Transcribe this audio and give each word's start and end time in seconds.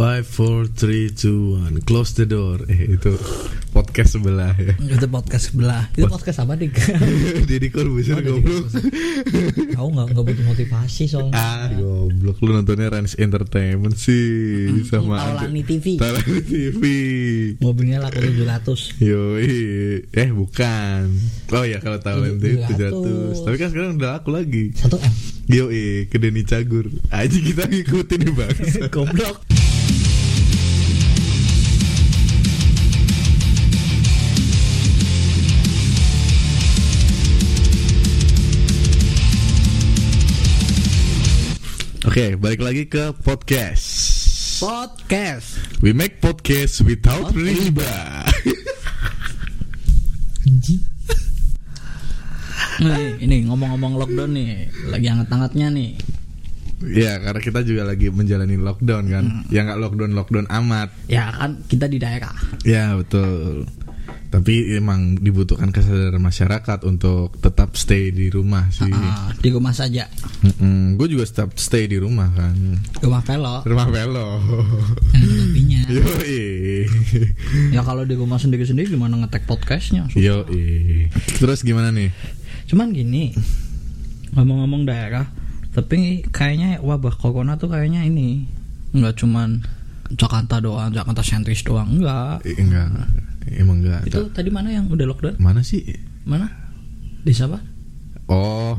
Five, 0.00 0.24
four, 0.24 0.64
three, 0.64 1.12
two, 1.12 1.60
one. 1.60 1.76
Close 1.84 2.16
the 2.16 2.24
door. 2.24 2.56
Eh 2.72 2.96
itu 2.96 3.12
podcast 3.76 4.16
sebelah 4.16 4.56
ya. 4.56 4.72
Itu 4.80 5.04
podcast 5.12 5.52
sebelah. 5.52 5.92
Itu 5.92 6.08
podcast 6.08 6.40
apa 6.40 6.56
nih? 6.56 6.72
Deddy 7.44 7.68
Corbuzier 7.68 8.16
Oh, 8.24 8.40
goblok. 8.40 8.64
Kau 9.76 9.92
nggak 9.92 10.06
nggak 10.16 10.24
butuh 10.24 10.44
motivasi 10.48 11.04
soalnya. 11.04 11.36
Ah, 11.36 11.68
goblok 11.76 12.40
lu 12.40 12.56
nontonnya 12.56 12.88
Rans 12.88 13.12
Entertainment 13.20 13.92
sih 14.00 14.88
sama 14.88 15.20
Taulani 15.36 15.68
TV. 15.68 16.00
Taulani 16.00 16.40
TV. 16.48 16.82
Mobilnya 17.60 18.00
laku 18.00 18.24
700 18.24 19.04
Yoi, 19.04 19.52
eh 20.16 20.28
bukan. 20.32 21.12
Oh 21.52 21.64
ya 21.68 21.76
kalau 21.84 22.00
Taulani 22.00 22.40
TV 22.40 22.64
700. 22.72 23.36
700. 23.36 23.44
Tapi 23.44 23.56
kan 23.60 23.68
sekarang 23.68 24.00
udah 24.00 24.16
laku 24.16 24.32
lagi. 24.32 24.72
Satu 24.80 24.96
M. 24.96 25.12
Yoi, 25.44 26.08
ke 26.08 26.16
Denny 26.16 26.48
Cagur. 26.48 26.88
Aja 27.12 27.36
kita 27.36 27.68
ngikutin 27.68 28.18
nih 28.24 28.32
bang. 28.32 28.56
Goblok. 28.96 29.59
Oke, 42.10 42.34
balik 42.34 42.58
lagi 42.58 42.90
ke 42.90 43.14
podcast. 43.22 43.86
Podcast. 44.58 45.78
We 45.78 45.94
make 45.94 46.18
podcast 46.18 46.82
without 46.82 47.30
Without 47.30 47.38
riba. 47.38 48.26
Nih, 52.82 53.14
ini 53.22 53.46
ngomong-ngomong 53.46 53.94
lockdown 53.94 54.34
nih, 54.34 54.74
lagi 54.90 55.06
hangat-hangatnya 55.06 55.70
nih. 55.70 55.94
ya, 56.82 57.22
karena 57.22 57.38
kita 57.46 57.62
juga 57.62 57.86
lagi 57.86 58.10
menjalani 58.10 58.58
lockdown 58.58 59.06
kan. 59.06 59.24
Ya 59.46 59.70
nggak 59.70 59.78
lockdown 59.78 60.10
lockdown 60.10 60.50
amat. 60.50 60.90
Ya 61.06 61.30
kan 61.30 61.62
kita 61.70 61.86
di 61.86 62.02
daerah. 62.02 62.34
Ya 62.66 62.98
betul. 62.98 63.70
Tapi 64.30 64.78
emang 64.78 65.18
dibutuhkan 65.18 65.74
kesadaran 65.74 66.22
masyarakat 66.22 66.86
untuk 66.86 67.34
tetap 67.42 67.74
stay 67.74 68.14
di 68.14 68.30
rumah 68.30 68.70
sih. 68.70 68.86
Ah, 68.86 69.34
di 69.34 69.50
rumah 69.50 69.74
saja. 69.74 70.06
Gue 70.94 71.06
juga 71.10 71.26
tetap 71.26 71.58
stay 71.58 71.90
di 71.90 71.98
rumah 71.98 72.30
kan. 72.30 72.54
Rumah 73.02 73.22
velo 73.26 73.56
Rumah 73.66 73.86
ada 73.90 74.14
kopinya. 75.50 75.82
Yoi. 75.98 76.38
Ya 77.74 77.82
kalau 77.82 78.06
di 78.06 78.14
rumah 78.14 78.38
sendiri-sendiri 78.38 78.94
gimana 78.94 79.18
ngetek 79.18 79.50
podcastnya? 79.50 80.06
Yoi. 80.14 81.10
Terus 81.42 81.66
gimana 81.66 81.90
nih? 81.90 82.14
Cuman 82.70 82.94
gini, 82.94 83.34
ngomong-ngomong 84.38 84.86
daerah, 84.86 85.26
tapi 85.74 86.22
kayaknya 86.30 86.78
wabah 86.78 87.18
corona 87.18 87.58
tuh 87.58 87.74
kayaknya 87.74 88.06
ini 88.06 88.46
nggak 88.94 89.18
cuman 89.18 89.66
Jakarta 90.14 90.62
doang, 90.62 90.90
Jakarta 90.94 91.22
sentris 91.22 91.62
doang, 91.66 91.98
enggak. 91.98 92.42
Enggak. 92.46 92.90
Emang 93.48 93.80
enggak. 93.80 94.04
Itu 94.04 94.28
tadi 94.30 94.52
mana 94.52 94.68
yang 94.68 94.88
udah 94.88 95.06
lockdown? 95.08 95.36
Mana 95.40 95.64
sih? 95.64 95.80
Mana? 96.28 96.50
Di 97.24 97.32
siapa? 97.32 97.56
Oh, 98.28 98.76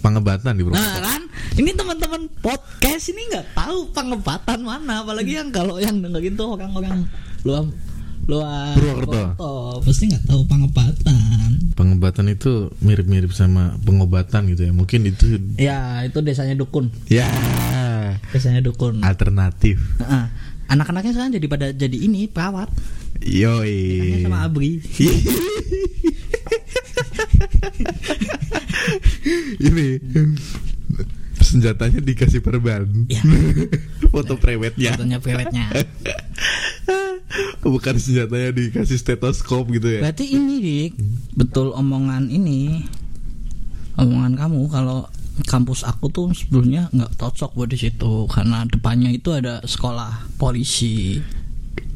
pengebatan 0.00 0.56
di 0.56 0.64
Nah 0.64 0.72
Purwokerto. 0.74 1.00
kan, 1.00 1.22
ini 1.56 1.70
teman-teman 1.72 2.22
podcast 2.42 3.04
ini 3.08 3.22
nggak 3.30 3.54
tahu 3.54 3.78
pengebatan 3.94 4.60
mana, 4.60 5.00
apalagi 5.00 5.38
yang 5.38 5.48
kalau 5.48 5.78
yang 5.78 6.00
dengerin 6.00 6.34
tuh 6.34 6.58
orang-orang 6.58 7.06
luar 7.46 7.64
luar 8.24 8.72
Purwokerto. 8.74 9.24
pasti 9.84 10.10
nggak 10.10 10.24
tahu 10.26 10.42
pengebatan. 10.44 11.50
Pengebatan 11.78 12.26
itu 12.32 12.72
mirip-mirip 12.82 13.30
sama 13.30 13.76
pengobatan 13.80 14.48
gitu 14.50 14.66
ya. 14.68 14.72
Mungkin 14.74 15.06
itu 15.06 15.38
Ya 15.54 16.02
itu 16.02 16.18
desanya 16.20 16.58
dukun, 16.58 16.90
ya 17.06 17.28
desanya 18.32 18.58
dukun. 18.60 19.00
alternatif. 19.06 19.78
Anak-anaknya 20.66 21.12
sekarang 21.12 21.32
jadi 21.36 21.46
pada 21.46 21.66
jadi 21.70 21.96
ini 21.96 22.26
perawat, 22.26 22.72
Yoi. 23.22 24.22
Sama 24.26 24.48
Abri. 24.48 24.82
Ini 29.64 29.86
senjatanya 31.44 32.00
dikasih 32.02 32.40
perban. 32.42 32.88
Ya. 33.06 33.22
Foto 34.12 34.34
prewetnya. 34.40 34.96
Fotonya 34.96 35.18
pewetnya. 35.22 35.70
Bukan 37.62 37.96
senjatanya 37.96 38.50
dikasih 38.50 38.98
stetoskop 38.98 39.70
gitu 39.70 39.88
ya. 39.88 40.00
Berarti 40.04 40.34
ini 40.34 40.54
dik 40.60 40.92
betul 41.34 41.74
omongan 41.74 42.30
ini 42.30 42.84
omongan 43.98 44.38
kamu 44.38 44.60
kalau 44.70 45.08
kampus 45.42 45.82
aku 45.82 46.06
tuh 46.14 46.30
sebelumnya 46.30 46.86
nggak 46.94 47.18
cocok 47.18 47.58
buat 47.58 47.66
di 47.66 47.78
situ 47.80 48.30
karena 48.30 48.62
depannya 48.70 49.10
itu 49.10 49.34
ada 49.34 49.58
sekolah 49.66 50.38
polisi. 50.38 51.18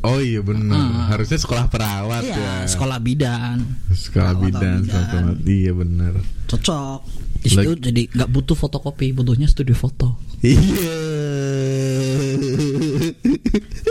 Oh 0.09 0.19
iya 0.19 0.41
benar. 0.41 0.73
Ah. 0.75 1.05
Harusnya 1.11 1.37
sekolah 1.37 1.69
perawat 1.69 2.23
Iya, 2.23 2.33
ya. 2.35 2.53
sekolah 2.67 2.97
bidan. 2.99 3.61
Sekolah 3.91 4.33
Perawat 4.33 4.43
bidan, 4.43 4.79
sekolah 4.81 5.05
bidan. 5.05 5.23
perawat. 5.29 5.39
Iya 5.47 5.73
benar. 5.75 6.13
Cocok. 6.47 7.01
Di 7.39 7.49
situ 7.49 7.71
Lagi- 7.71 7.85
jadi 7.85 8.03
nggak 8.11 8.31
butuh 8.31 8.57
fotokopi, 8.57 9.13
butuhnya 9.13 9.47
studio 9.47 9.77
foto. 9.77 10.17
Iya. 10.41 10.59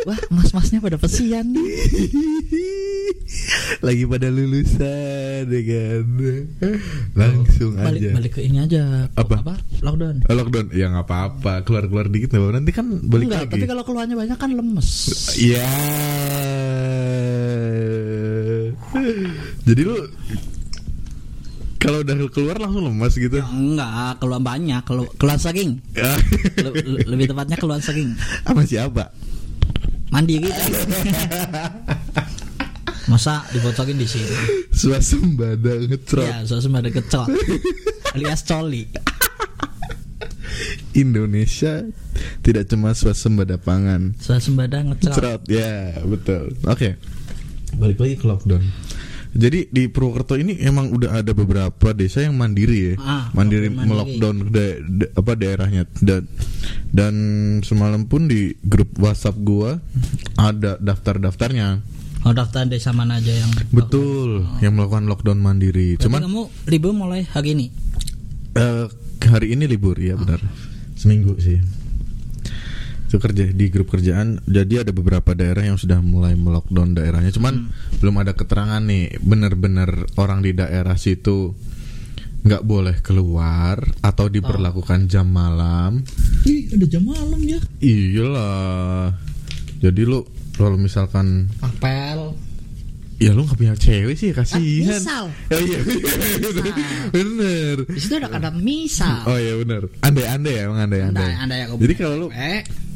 Wah, 0.07 0.19
mas-masnya 0.31 0.79
pada 0.79 0.95
pesian 0.95 1.51
nih. 1.51 1.67
Lagi 3.83 4.03
pada 4.07 4.27
lulusan 4.31 5.43
ya 5.45 5.61
kan. 5.67 6.03
Langsung 7.11 7.75
Balik 7.75 8.01
aja. 8.01 8.11
balik 8.15 8.31
ke 8.39 8.41
ini 8.47 8.57
aja. 8.63 9.11
Apa? 9.13 9.59
Lockdown. 9.83 10.23
Oh, 10.25 10.35
lockdown 10.35 10.67
ya 10.71 10.87
nggak 10.89 11.05
apa-apa 11.05 11.61
keluar 11.67 11.85
keluar 11.91 12.07
dikit 12.07 12.31
nggak 12.33 12.55
nanti 12.55 12.71
kan 12.71 12.87
balik 13.03 13.27
Enggak, 13.29 13.41
lagi 13.45 13.53
tapi 13.59 13.65
kalau 13.67 13.83
keluarnya 13.83 14.15
banyak 14.15 14.37
kan 14.39 14.51
lemes. 14.55 14.89
Iya. 15.37 15.67
Jadi 19.67 19.81
lu 19.83 19.97
kalau 21.77 22.01
udah 22.01 22.15
keluar 22.27 22.57
langsung 22.57 22.83
lemas 22.83 23.13
gitu. 23.13 23.37
Ya, 23.37 23.45
enggak, 23.47 24.17
keluar 24.17 24.41
banyak, 24.41 24.81
keluar, 24.83 25.07
keluar 25.15 25.37
saking. 25.37 25.77
Le- 26.57 26.73
le- 26.83 27.05
lebih 27.07 27.29
tepatnya 27.29 27.55
keluar 27.55 27.79
saking. 27.79 28.17
Sama 28.43 28.61
siapa? 28.63 29.13
Mandiri. 30.09 30.49
Masa 33.07 33.39
dibocorin 33.49 33.95
di 33.95 34.03
sini? 34.03 34.27
Suasembada 34.71 35.79
ngecrot 35.79 36.27
Ya, 36.27 36.43
suasana 36.43 36.83
ada 36.83 36.91
kecot. 36.91 37.27
Alias 38.11 38.43
coli. 38.43 38.83
Indonesia 40.91 41.85
tidak 42.41 42.67
cuma 42.67 42.91
suasembada 42.91 43.55
pangan. 43.55 44.11
Suasembada 44.19 44.83
ngecot. 44.83 45.13
Ngecrot. 45.13 45.41
Ya, 45.47 45.95
betul. 46.03 46.51
Oke. 46.67 46.99
Balik 47.77 47.97
lagi 47.97 48.15
ke 48.17 48.25
lockdown. 48.25 48.63
Jadi 49.29 49.67
di 49.67 49.85
Purwokerto 49.85 50.33
ini 50.33 50.55
emang 50.57 50.89
udah 50.89 51.15
ada 51.15 51.31
beberapa 51.31 51.91
desa 51.91 52.19
yang 52.19 52.33
mandiri 52.33 52.79
ya, 52.79 52.93
Ah, 52.97 53.25
mandiri 53.31 53.67
mandiri. 53.67 53.87
melockdown 54.17 54.35
da- 54.47 54.79
da- 54.79 55.11
apa 55.13 55.31
daerahnya 55.33 55.83
dan 55.97 56.25
dan 56.87 57.13
semalam 57.61 58.05
pun 58.05 58.25
di 58.25 58.55
grup 58.59 58.97
WhatsApp 58.97 59.37
gua 59.37 59.77
ada 60.35 60.77
daftar-daftarnya. 60.77 61.83
Oh, 62.21 62.33
daftar 62.33 62.65
desa 62.65 62.91
mana 62.91 63.17
aja 63.17 63.29
yang 63.31 63.51
Betul, 63.69 64.43
yang 64.59 64.73
melakukan 64.73 65.05
lockdown 65.05 65.37
mandiri. 65.37 65.95
Berarti 65.95 66.03
Cuman 66.03 66.21
kamu 66.23 66.41
libur 66.67 66.91
mulai 66.91 67.21
hari 67.23 67.53
ini. 67.53 67.67
eh, 68.53 68.85
hari 69.23 69.53
ini 69.53 69.63
libur 69.65 69.95
ya 69.95 70.15
benar, 70.15 70.41
seminggu 70.93 71.37
sih. 71.37 71.61
Itu 73.07 73.23
kerja 73.23 73.47
di 73.47 73.65
grup 73.71 73.87
kerjaan. 73.95 74.43
Jadi 74.43 74.83
ada 74.83 74.91
beberapa 74.91 75.31
daerah 75.31 75.63
yang 75.63 75.79
sudah 75.79 76.03
mulai 76.03 76.35
melockdown 76.35 76.91
daerahnya. 76.91 77.31
Cuman 77.31 77.71
belum 78.03 78.15
ada 78.19 78.35
keterangan 78.35 78.83
nih, 78.83 79.15
benar-benar 79.23 80.11
orang 80.19 80.43
di 80.43 80.51
daerah 80.51 80.99
situ 80.99 81.55
nggak 82.47 82.63
boleh 82.63 82.95
keluar 83.03 83.81
atau 83.99 84.31
diperlakukan 84.31 85.11
jam 85.11 85.27
malam. 85.27 85.99
Ih, 86.47 86.71
ada 86.71 86.85
jam 86.87 87.03
malam 87.03 87.39
ya. 87.43 87.59
Iyalah. 87.83 89.11
Jadi 89.83 90.01
lu 90.07 90.23
kalau 90.55 90.79
misalkan 90.79 91.51
Apel. 91.61 92.33
ya 93.17 93.33
lu 93.33 93.43
nggak 93.45 93.57
punya 93.57 93.75
cewek 93.75 94.15
sih 94.15 94.29
kasihan. 94.31 94.95
misal. 94.95 95.25
Oh 95.53 95.59
iya, 95.59 95.79
bener. 97.11 97.75
Di 97.89 97.99
situ 97.99 98.13
ada 98.15 98.29
kata 98.29 98.49
misal. 98.55 99.25
Oh 99.27 99.37
iya 99.37 99.53
bener. 99.57 99.89
Andai-andai 100.05 100.53
ya, 100.53 100.61
emang 100.69 100.79
andai-andai. 100.87 101.23
Andai-andai 101.23 101.59
aku 101.67 101.73
Jadi 101.83 101.93
kalau 101.97 102.15
lu. 102.15 102.27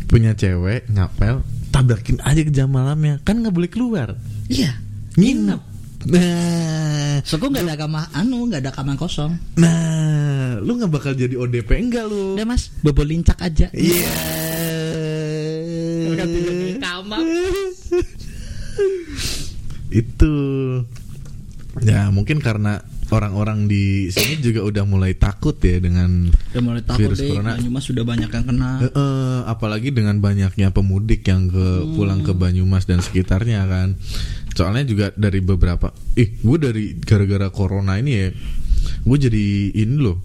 Punya 0.07 0.31
cewek 0.37 0.87
ngapel, 0.91 1.43
tabrakin 1.69 2.19
aja 2.21 2.41
ke 2.41 2.51
jam 2.53 2.71
malamnya, 2.71 3.19
kan 3.23 3.39
nggak 3.41 3.53
boleh 3.53 3.69
keluar. 3.71 4.15
Iya. 4.47 4.75
Nginep. 5.15 5.61
Nah, 6.01 7.21
Soalnya 7.21 7.61
nggak 7.61 7.65
ada 7.69 7.77
kamar 7.77 8.03
anu, 8.17 8.49
nggak 8.49 8.61
ada 8.65 8.71
kamar 8.73 8.95
kosong. 8.97 9.37
nah, 9.61 10.57
lu 10.57 10.81
nggak 10.81 10.89
bakal 10.89 11.13
jadi 11.13 11.37
ODP 11.37 11.77
enggak 11.77 12.09
lu? 12.09 12.33
Udah 12.33 12.47
mas, 12.47 12.73
bobo 12.81 13.05
lincak 13.05 13.37
aja. 13.37 13.69
Iya. 13.69 14.09
Di 16.21 16.73
kamar. 16.81 17.21
Itu 19.91 20.33
ya 21.83 22.11
mungkin 22.11 22.39
karena 22.43 22.83
orang-orang 23.11 23.67
di 23.67 24.07
sini 24.07 24.39
juga 24.39 24.63
udah 24.63 24.83
mulai 24.87 25.13
takut 25.13 25.53
ya 25.59 25.77
dengan 25.77 26.31
Udah 26.55 26.63
mulai 26.63 26.81
takut 26.81 27.11
Virus 27.11 27.19
deh. 27.19 27.29
corona. 27.29 27.59
Banyumas 27.59 27.83
sudah 27.83 28.03
banyak 28.07 28.29
yang 28.31 28.45
kena. 28.47 28.69
Eh, 28.79 28.87
eh, 28.87 29.39
apalagi 29.45 29.89
dengan 29.91 30.17
banyaknya 30.17 30.71
pemudik 30.71 31.27
yang 31.27 31.51
ke 31.51 31.67
pulang 31.93 32.23
ke 32.23 32.31
Banyumas 32.31 32.87
dan 32.87 33.03
sekitarnya 33.03 33.67
kan. 33.67 33.99
Soalnya 34.51 34.83
juga 34.83 35.05
dari 35.15 35.39
beberapa, 35.39 35.91
ih, 36.15 36.39
gue 36.39 36.57
dari 36.59 36.85
gara-gara 36.99 37.47
corona 37.51 37.95
ini 37.95 38.11
ya, 38.11 38.27
gue 39.03 39.17
jadi 39.17 39.45
ini 39.71 39.95
loh, 39.95 40.19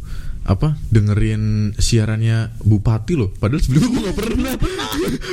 apa 0.47 0.75
dengerin 0.91 1.75
siarannya 1.75 2.55
bupati 2.63 3.15
loh. 3.15 3.31
Padahal 3.35 3.63
sebelumnya 3.63 3.91
gue 3.91 4.03
gak 4.07 4.19
pernah. 4.19 4.53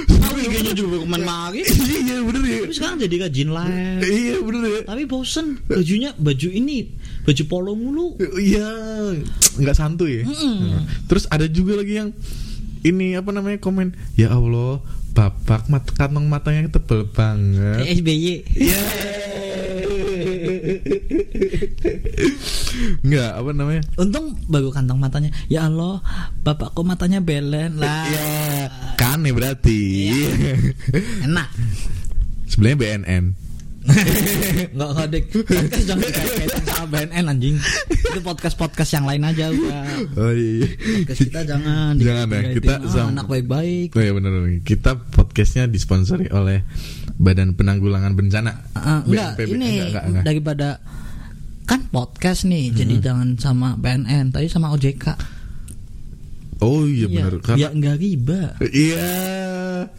Tahu 0.10 0.36
IG-nya 0.42 0.74
juga 0.74 0.96
ke 1.02 1.08
mana 1.10 1.50
lagi. 1.50 1.62
iya 2.06 2.18
bener 2.22 2.42
ya. 2.46 2.63
Tapi 2.74 2.82
sekarang 2.82 3.06
jadi 3.06 3.16
kajin 3.30 3.50
live. 3.54 4.02
Iya 4.02 4.36
bener 4.42 4.62
ya. 4.66 4.82
Tapi 4.90 5.06
bosen 5.06 5.62
bajunya 5.70 6.10
baju 6.18 6.50
ini 6.50 6.90
baju 7.22 7.44
polo 7.46 7.78
mulu. 7.78 8.18
Iya, 8.18 8.66
nggak 9.62 9.78
santuy 9.78 10.26
ya. 10.26 10.26
Mm-mm. 10.26 10.90
Terus 11.06 11.30
ada 11.30 11.46
juga 11.46 11.78
lagi 11.78 12.02
yang 12.02 12.10
ini 12.82 13.14
apa 13.14 13.30
namanya 13.30 13.62
komen, 13.62 13.94
ya 14.18 14.34
Allah, 14.34 14.82
bapak 15.14 15.70
mat 15.70 15.86
kantong 15.94 16.26
matanya 16.26 16.66
tebel 16.74 17.06
banget. 17.14 17.94
SBY. 17.94 18.42
Iya. 18.58 18.82
Nggak 23.06 23.32
apa 23.38 23.50
namanya? 23.54 23.86
Untung 24.02 24.34
baru 24.50 24.74
kantong 24.74 24.98
matanya. 24.98 25.30
Ya 25.46 25.70
Allah, 25.70 26.02
bapakku 26.42 26.82
matanya 26.82 27.22
belen 27.22 27.78
lah. 27.78 28.10
Iya, 28.10 28.26
kane 28.98 29.30
berarti. 29.30 30.10
Enak. 31.22 31.54
Sebenarnya 32.54 32.78
BNN. 32.78 33.26
Enggak 33.84 34.90
enggak 34.96 35.08
dek. 35.10 35.24
Podcast 35.44 35.84
jangan 35.84 36.06
dikait-kaitin 36.06 36.64
sama 36.64 36.86
BNN 36.88 37.26
anjing. 37.28 37.56
Itu 37.92 38.20
podcast-podcast 38.22 38.92
yang 38.94 39.06
lain 39.06 39.24
aja 39.26 39.46
udah. 39.50 39.84
Oh 40.16 40.32
iya. 40.32 40.68
Podcast 41.04 41.20
kita 41.20 41.40
jangan 41.44 41.92
Jangan 41.98 42.26
ya, 42.30 42.42
kita 42.54 42.74
Ah, 42.78 42.88
sama- 42.88 43.12
anak 43.12 43.26
baik-baik. 43.28 43.90
Oh 43.92 44.02
iya 44.02 44.14
benar 44.14 44.32
Kita 44.62 44.92
podcastnya 45.12 45.68
disponsori 45.68 46.30
oleh 46.30 46.64
Badan 47.14 47.54
Penanggulangan 47.54 48.14
Bencana. 48.14 48.52
Ah, 48.74 49.02
enggak, 49.04 49.36
BNPB. 49.36 49.50
ini 49.52 49.68
Enggak, 49.68 49.84
enggak, 49.84 50.04
enggak. 50.06 50.24
daripada 50.24 50.70
kan 51.64 51.80
podcast 51.88 52.44
nih, 52.44 52.72
jadi 52.72 52.96
jangan 53.02 53.36
sama 53.36 53.76
BNN, 53.76 54.32
tapi 54.32 54.48
sama 54.48 54.72
OJK. 54.72 55.06
Oh 56.64 56.88
iya 56.88 57.12
benar. 57.12 57.34
Ya 57.36 57.42
Karena 57.44 57.68
enggak 57.76 57.96
riba. 58.00 58.42
Iya. 58.64 59.08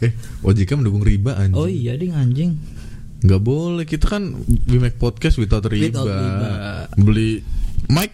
Eh, 0.01 0.11
OJK 0.41 0.81
mendukung 0.81 1.05
riba 1.05 1.37
anjing. 1.37 1.53
Oh 1.53 1.69
iya 1.69 1.93
ding 1.93 2.11
anjing. 2.11 2.57
Nggak 3.21 3.41
boleh. 3.41 3.85
Kita 3.85 4.09
kan 4.09 4.33
we 4.65 4.81
make 4.81 4.97
podcast 4.97 5.37
without 5.37 5.61
riba. 5.69 5.93
Without 5.93 6.09
riba. 6.09 6.49
Beli 6.97 7.45
mic 7.85 8.09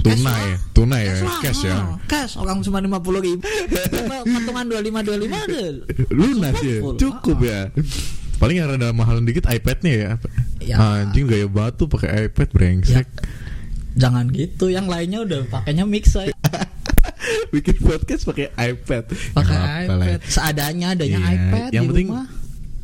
tunai, 0.00 0.56
tunai 0.72 1.12
ya, 1.12 1.28
cash 1.44 1.68
ya. 1.68 1.76
ah, 1.76 2.00
Cash 2.08 2.40
orang 2.40 2.64
cuma 2.64 2.80
lima 2.80 3.04
puluh 3.04 3.20
ribu. 3.20 3.44
Patungan 4.24 4.64
dua 4.64 4.80
lima 4.80 5.04
dua 5.04 5.20
lima 5.20 5.44
deh. 5.52 5.84
Lunas 6.08 6.56
ya, 6.64 6.80
cukup 6.96 7.36
ya. 7.44 7.68
Paling 8.40 8.64
yang 8.64 8.72
rada 8.72 8.96
mahal 8.96 9.20
dikit 9.20 9.44
iPadnya 9.44 9.92
ya. 9.92 10.10
Ya. 10.64 10.76
Anjing 10.80 11.28
gaya 11.28 11.44
batu 11.44 11.84
pakai 11.84 12.32
iPad 12.32 12.48
brengsek. 12.48 13.04
Jangan 13.92 14.32
gitu, 14.32 14.72
yang 14.72 14.88
lainnya 14.88 15.20
udah 15.20 15.44
pakainya 15.52 15.84
mix. 15.84 16.16
Bikin 17.50 17.76
podcast 17.82 18.22
pakai 18.24 18.46
iPad. 18.54 19.04
Pakai 19.34 19.56
Ya, 19.58 19.90
iPad, 19.90 20.20
seadanya 20.22 20.94
adanya 20.94 21.18
Iya, 21.18 21.30
iPad 21.34 21.70
yang 21.74 21.84
di 21.86 21.90
penting 21.90 22.08
rumah. 22.14 22.26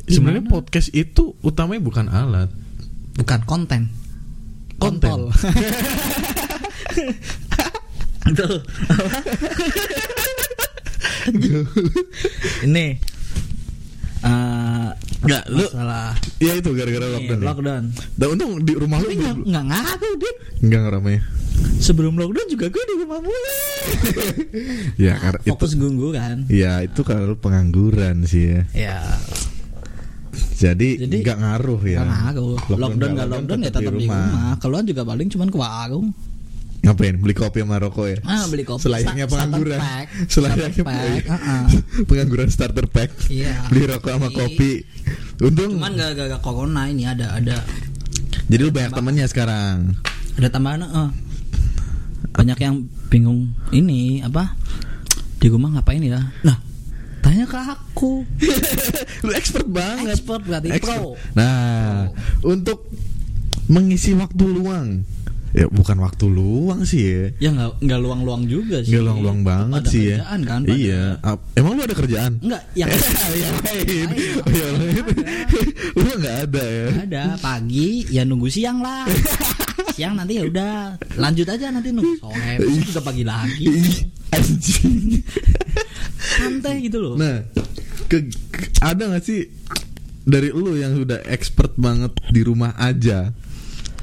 Sebenarnya 0.07 0.43
podcast 0.47 0.87
itu 0.91 1.35
utamanya 1.43 1.83
bukan 1.83 2.07
alat. 2.07 2.47
bukan 3.17 3.41
konten. 3.49 3.89
Konten. 4.77 5.09
Tuh. 8.37 8.59
Ini 12.61 12.85
eh 15.17 15.25
Nggak, 15.25 15.43
lu 15.49 15.65
masalah 15.65 16.13
Ya 16.37 16.53
itu 16.53 16.69
gara-gara 16.71 17.05
Nih, 17.05 17.13
lockdown. 17.15 17.39
ya. 17.39 17.47
lockdown. 17.47 17.83
Dan 18.13 18.27
untung 18.29 18.51
di 18.59 18.73
rumah 18.73 18.97
lu 18.97 19.05
Tapi 19.05 19.15
nggak 19.17 19.33
belum- 19.35 19.47
nggak 19.47 19.65
ngaruh 19.67 20.13
dit. 20.15 20.35
nggak 20.59 20.79
ngeramai. 20.79 21.17
Sebelum 21.79 22.13
lockdown 22.13 22.47
juga 22.47 22.65
gue 22.67 22.83
di 22.83 22.95
rumah 22.99 23.19
mulu. 23.19 23.51
Ya 24.99 25.13
karena 25.15 25.39
itu 25.39 25.49
Fokus 25.51 25.73
gunggu 25.73 26.07
kan. 26.11 26.37
Ya 26.47 26.73
itu 26.81 27.01
kalau 27.01 27.33
pengangguran 27.35 28.23
sih 28.23 28.45
ya. 28.47 28.61
Ya, 28.73 28.99
Jadi 30.55 30.97
Jadi, 30.99 31.15
nggak 31.21 31.37
ngaruh 31.37 31.81
ya. 31.81 31.99
nggak 31.99 32.09
ngaruh. 32.31 32.57
Lockdown 32.71 33.11
nggak 33.11 33.27
lockdown 33.27 33.59
ya 33.59 33.69
tetap 33.69 33.81
di 33.83 34.05
rumah. 34.05 34.53
Keluar 34.57 34.81
juga 34.83 35.01
paling 35.03 35.27
cuman 35.27 35.47
ke 35.47 35.57
warung. 35.57 36.07
Ngapain? 36.77 37.15
Beli 37.17 37.33
kopi 37.33 37.59
sama 37.61 37.77
rokok 37.77 38.05
ya? 38.05 38.17
Ah, 38.23 38.45
beli 38.47 38.63
kopi. 38.63 38.81
Selayaknya 38.81 39.25
pengangguran. 39.25 39.79
pack. 39.79 40.07
Selayaknya 40.33 40.83
pack, 40.83 41.01
iya. 41.03 41.21
uh-uh. 41.27 41.63
pengangguran 42.05 42.47
starter 42.47 42.85
pack. 42.85 43.09
Iya. 43.27 43.53
Beli 43.67 43.83
rokok 43.87 44.11
sama 44.11 44.27
Jadi- 44.27 44.37
kopi. 44.37 44.71
Untung. 45.39 45.71
Cuman 45.75 45.91
gak 45.93 46.15
gak 46.17 46.41
corona 46.41 46.85
ini 46.85 47.03
ada 47.03 47.33
ada 47.33 47.61
Jadi 48.47 48.61
lu 48.61 48.71
banyak 48.71 48.91
temennya 48.91 49.25
sekarang. 49.25 49.93
ada 50.33 50.47
tambahan 50.47 50.81
eh. 50.81 51.09
banyak 52.29 52.57
yang 52.57 52.75
bingung 53.07 53.49
ini 53.71 54.21
apa 54.21 54.53
di 55.35 55.49
rumah 55.49 55.73
ngapain 55.73 55.97
ya 55.99 56.21
nah 56.41 56.57
tanya 57.19 57.43
ke 57.43 57.57
aku 57.57 58.21
lu 59.25 59.31
expert 59.33 59.65
banget. 59.65 60.13
expert 60.13 60.41
berarti 60.41 60.69
Expert. 60.69 60.95
pro 60.95 61.17
Nah, 61.33 62.13
untuk 62.41 62.85
mengisi 63.65 64.13
waktu 64.13 64.45
luang. 64.45 65.01
Ya 65.57 65.65
bukan 65.67 65.97
waktu 65.97 66.25
luang 66.27 66.85
sih 66.85 67.01
ya. 67.01 67.25
ya 67.39 67.49
nggak 67.49 67.81
nggak 67.81 67.99
luang-luang 67.99 68.45
juga 68.45 68.77
sih 68.79 68.93
Nggak 68.93 69.03
luang-luang 69.03 69.39
banget 69.41 69.81
Ada 69.81 69.89
sih 69.89 70.03
ya. 70.03 70.15
kerjaan 70.15 70.39
kan 70.43 70.59
pada- 70.61 70.77
Iya. 70.77 71.03
Emang 71.55 71.71
lu 71.73 71.81
ada 71.81 71.95
kerjaan? 71.95 72.31
enggak 72.39 72.61
yang 72.71 72.89
Yang 73.33 73.57
lain. 73.57 74.07
Yang 74.53 74.73
lain. 74.77 75.05
Lu 75.95 76.09
nggak 76.15 76.35
ada 76.43 76.63
ya. 76.63 76.87
ada 77.01 77.23
pagi 77.37 77.89
ya 78.07 78.21
nunggu 78.21 78.47
siang 78.47 78.79
lah 78.79 79.09
siang 79.97 80.13
nanti 80.13 80.37
ya 80.37 80.45
udah 80.45 80.93
lanjut 81.17 81.47
aja 81.47 81.67
nanti 81.67 81.89
nunggu 81.89 82.21
sore 82.21 82.61
juga 82.79 83.01
pagi 83.01 83.23
lagi 83.23 83.65
Anjing. 84.29 85.25
santai 86.37 86.83
gitu 86.83 86.97
loh 86.99 87.15
Nah, 87.15 87.41
ke, 88.05 88.21
ke- 88.29 88.69
ada 88.79 89.09
gak 89.09 89.23
sih 89.23 89.49
dari 90.21 90.49
lu 90.49 90.75
yang 90.75 90.93
sudah 90.93 91.23
expert 91.25 91.73
banget 91.75 92.13
di 92.29 92.41
rumah 92.41 92.75
aja? 92.75 93.31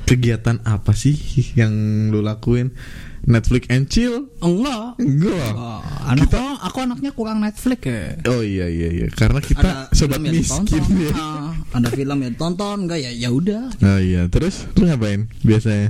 Kegiatan 0.04 0.60
apa 0.64 0.92
sih 0.92 1.16
yang 1.56 1.72
lu 2.12 2.20
lakuin? 2.20 2.76
Netflix 3.24 3.72
and 3.72 3.88
chill? 3.88 4.28
enggak 4.44 5.00
Enggak. 5.00 5.52
Oh, 5.56 5.80
anak 6.04 6.28
aku 6.60 6.76
anaknya 6.84 7.08
kurang 7.16 7.40
Netflix 7.40 7.80
ya 7.88 8.20
Oh 8.28 8.44
iya 8.44 8.68
iya 8.68 8.88
iya, 8.92 9.06
karena 9.08 9.40
kita 9.40 9.88
sobat 9.96 10.20
film 10.20 10.28
yang 10.28 10.36
miskin 10.36 10.84
ya. 11.00 11.12
ah, 11.16 11.56
ada 11.72 11.88
film 11.88 12.20
yang 12.20 12.36
tonton 12.36 12.84
enggak 12.84 13.00
ya 13.00 13.08
ya 13.16 13.32
udah 13.32 13.72
Oh 13.80 13.96
iya, 13.96 14.28
terus 14.28 14.68
lu 14.76 14.84
ngapain 14.84 15.24
biasanya? 15.40 15.88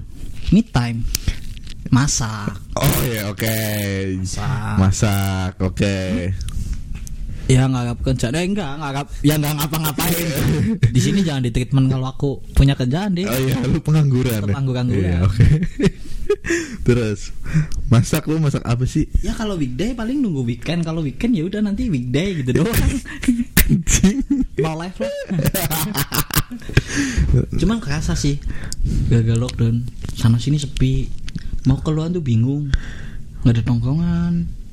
me 0.55 0.63
time 0.63 1.03
masak 1.91 2.55
Oh 2.75 2.99
iya, 3.07 3.31
oke. 3.31 3.59
Masak. 4.19 4.75
Masak, 4.79 5.53
oke. 5.63 5.95
Ya 7.45 7.69
nggak 7.69 8.01
kerja. 8.01 8.33
Deh 8.33 8.43
enggak 8.45 8.71
nggak 8.81 9.07
ya 9.21 9.35
nggak 9.37 9.55
ngapa-ngapain. 9.61 10.29
Di 10.95 11.01
sini 11.01 11.21
jangan 11.21 11.45
di 11.45 11.53
treatment 11.53 11.87
kalau 11.93 12.07
aku 12.09 12.31
punya 12.57 12.73
kerjaan 12.73 13.13
deh 13.13 13.27
Oh 13.29 13.37
iya, 13.37 13.57
lu 13.69 13.81
pengangguran 13.85 14.41
Tetap 14.41 14.49
ya? 14.49 14.55
pengangguran. 14.57 14.87
Iya, 14.93 15.17
oke. 15.25 15.47
terus 16.89 17.33
masak 17.93 18.25
lu 18.29 18.41
masak 18.41 18.65
apa 18.65 18.85
sih? 18.89 19.09
ya 19.21 19.37
kalau 19.37 19.61
weekday 19.61 19.93
paling 19.93 20.21
nunggu 20.21 20.45
weekend. 20.45 20.85
Kalau 20.85 21.05
weekend 21.05 21.37
ya 21.37 21.45
udah 21.45 21.61
nanti 21.61 21.93
weekday 21.93 22.41
gitu 22.41 22.65
doang. 22.65 22.73
Anjing. 23.65 24.21
mau 24.61 24.77
live 24.77 24.99
lah. 25.01 25.13
Cuman 27.61 27.81
kerasa 27.81 28.17
sih 28.17 28.41
gagal 29.13 29.37
lockdown. 29.41 29.85
Sana 30.17 30.41
sini 30.41 30.57
sepi. 30.57 31.09
Mau 31.69 31.81
keluar 31.81 32.09
tuh 32.13 32.25
bingung. 32.25 32.73
Nggak 33.45 33.61
ada 33.61 33.63
tongkongan 33.69 34.64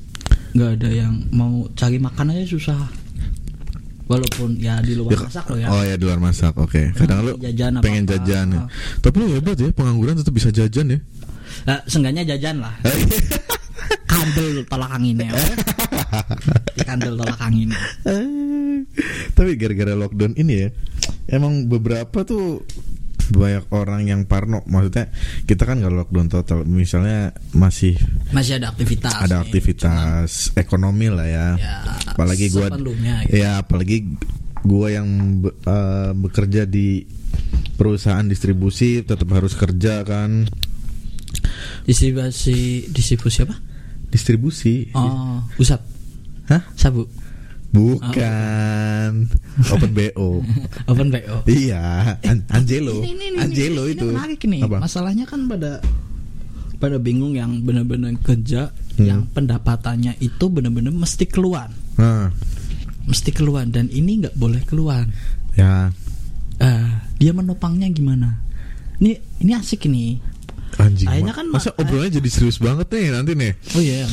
nggak 0.52 0.70
ada 0.78 0.88
yang 0.90 1.12
mau 1.32 1.64
cari 1.72 1.96
makan 1.96 2.30
aja 2.30 2.44
susah 2.46 2.76
walaupun 4.04 4.60
ya 4.60 4.76
di 4.84 4.92
luar 4.92 5.16
Ya, 5.16 5.18
masak 5.24 5.44
loh 5.48 5.58
ya 5.58 5.68
Oh 5.72 5.82
ya 5.82 5.94
di 5.96 6.04
luar 6.04 6.20
masak, 6.20 6.52
oke. 6.60 6.92
Kadang 6.92 7.24
lu 7.24 7.32
jajan 7.40 7.80
pengen 7.80 8.04
apa-apa. 8.04 8.12
jajan 8.20 8.46
ya. 8.52 8.60
Ah. 8.60 8.66
Tapi 9.00 9.14
lu 9.16 9.26
hebat 9.32 9.56
ya, 9.56 9.68
pengangguran 9.72 10.14
tetap 10.20 10.34
bisa 10.36 10.52
jajan 10.52 10.86
ya. 10.92 10.98
nah, 11.64 11.78
seenggaknya 11.86 12.24
jajan 12.36 12.60
lah 12.60 12.74
kandel 14.10 14.64
tolak 14.68 14.90
anginnya 14.92 15.32
ya. 15.32 15.36
Kandel 16.88 17.16
tolak 17.16 17.40
anginnya 17.40 17.80
Tapi 19.32 19.56
gara-gara 19.56 19.96
lockdown 19.96 20.36
ini 20.36 20.66
ya, 20.66 20.68
emang 21.32 21.64
beberapa 21.66 22.20
tuh 22.22 22.60
banyak 23.30 23.64
orang 23.70 24.08
yang 24.08 24.26
parno. 24.26 24.64
Maksudnya 24.66 25.12
kita 25.46 25.62
kan 25.68 25.78
nggak 25.78 25.94
lockdown 25.94 26.28
total. 26.32 26.66
Misalnya 26.66 27.30
masih 27.54 27.94
masih 28.34 28.58
ada 28.58 28.74
aktivitas 28.74 29.12
ada 29.14 29.38
nih. 29.38 29.44
aktivitas 29.46 30.30
ekonomi 30.58 31.06
lah 31.12 31.28
ya. 31.28 31.46
Ya, 31.60 31.76
apalagi 32.10 32.50
gua 32.50 32.72
gitu. 32.72 32.90
ya 33.30 33.62
apalagi 33.62 34.18
gua 34.66 34.88
yang 34.90 35.08
be- 35.44 35.54
eh, 35.54 36.10
bekerja 36.16 36.66
di 36.66 37.06
perusahaan 37.78 38.24
distribusi 38.26 39.02
tetap 39.06 39.28
harus 39.30 39.54
kerja 39.54 40.02
kan. 40.02 40.46
Distribusi 41.86 42.86
distribusi 42.90 43.38
apa? 43.42 43.56
Distribusi. 44.12 44.92
Oh, 44.92 45.40
pusat 45.56 45.80
Hah? 46.50 46.62
sabu. 46.76 47.06
Bukan. 47.72 49.10
Open 49.66 49.90
BO. 49.90 50.28
Open 50.92 51.08
BO. 51.08 51.36
iya, 51.46 52.16
An- 52.20 52.44
Angelo. 52.48 53.00
Ini, 53.00 53.10
ini, 53.10 53.24
ini, 53.28 53.36
Angelo 53.38 53.82
ini, 53.84 53.92
itu. 53.94 54.04
Ini 54.04 54.12
menarik 54.12 54.40
nih. 54.42 54.60
Apa? 54.62 54.76
Masalahnya 54.78 55.24
kan 55.24 55.46
pada 55.46 55.78
pada 56.76 56.96
bingung 56.98 57.32
yang 57.32 57.60
benar-benar 57.60 58.12
kerja 58.20 58.70
Hmm. 58.92 59.06
yang 59.08 59.20
pendapatannya 59.26 60.18
itu 60.18 60.46
benar-benar 60.46 60.92
mesti 60.92 61.24
keluar, 61.24 61.72
Nah, 61.96 62.28
mesti 63.02 63.32
keluar 63.32 63.64
dan 63.64 63.88
ini 63.88 64.20
nggak 64.20 64.36
boleh 64.36 64.60
keluar. 64.62 65.06
ya. 65.54 65.88
Eh, 66.58 66.88
dia 67.16 67.32
menopangnya 67.32 67.88
gimana? 67.88 68.36
Ini 69.00 69.16
ini 69.40 69.52
asik 69.56 69.88
ini. 69.88 70.20
Anjing. 70.76 71.08
Akhirnya 71.08 71.32
kan 71.32 71.46
masa 71.48 71.70
ma- 71.70 71.80
obrolannya 71.80 72.20
jadi 72.20 72.28
serius 72.28 72.56
banget 72.56 72.88
nih 72.90 73.04
nanti 73.10 73.32
nih. 73.32 73.52
Oh 73.72 73.80
iya, 73.80 74.04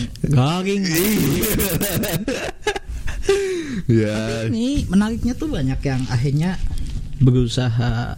garing. 3.29 3.87
ya. 3.87 4.17
ini 4.49 4.85
menariknya 4.85 5.33
tuh 5.33 5.47
banyak 5.47 5.79
yang 5.79 6.01
akhirnya 6.07 6.57
berusaha 7.17 8.15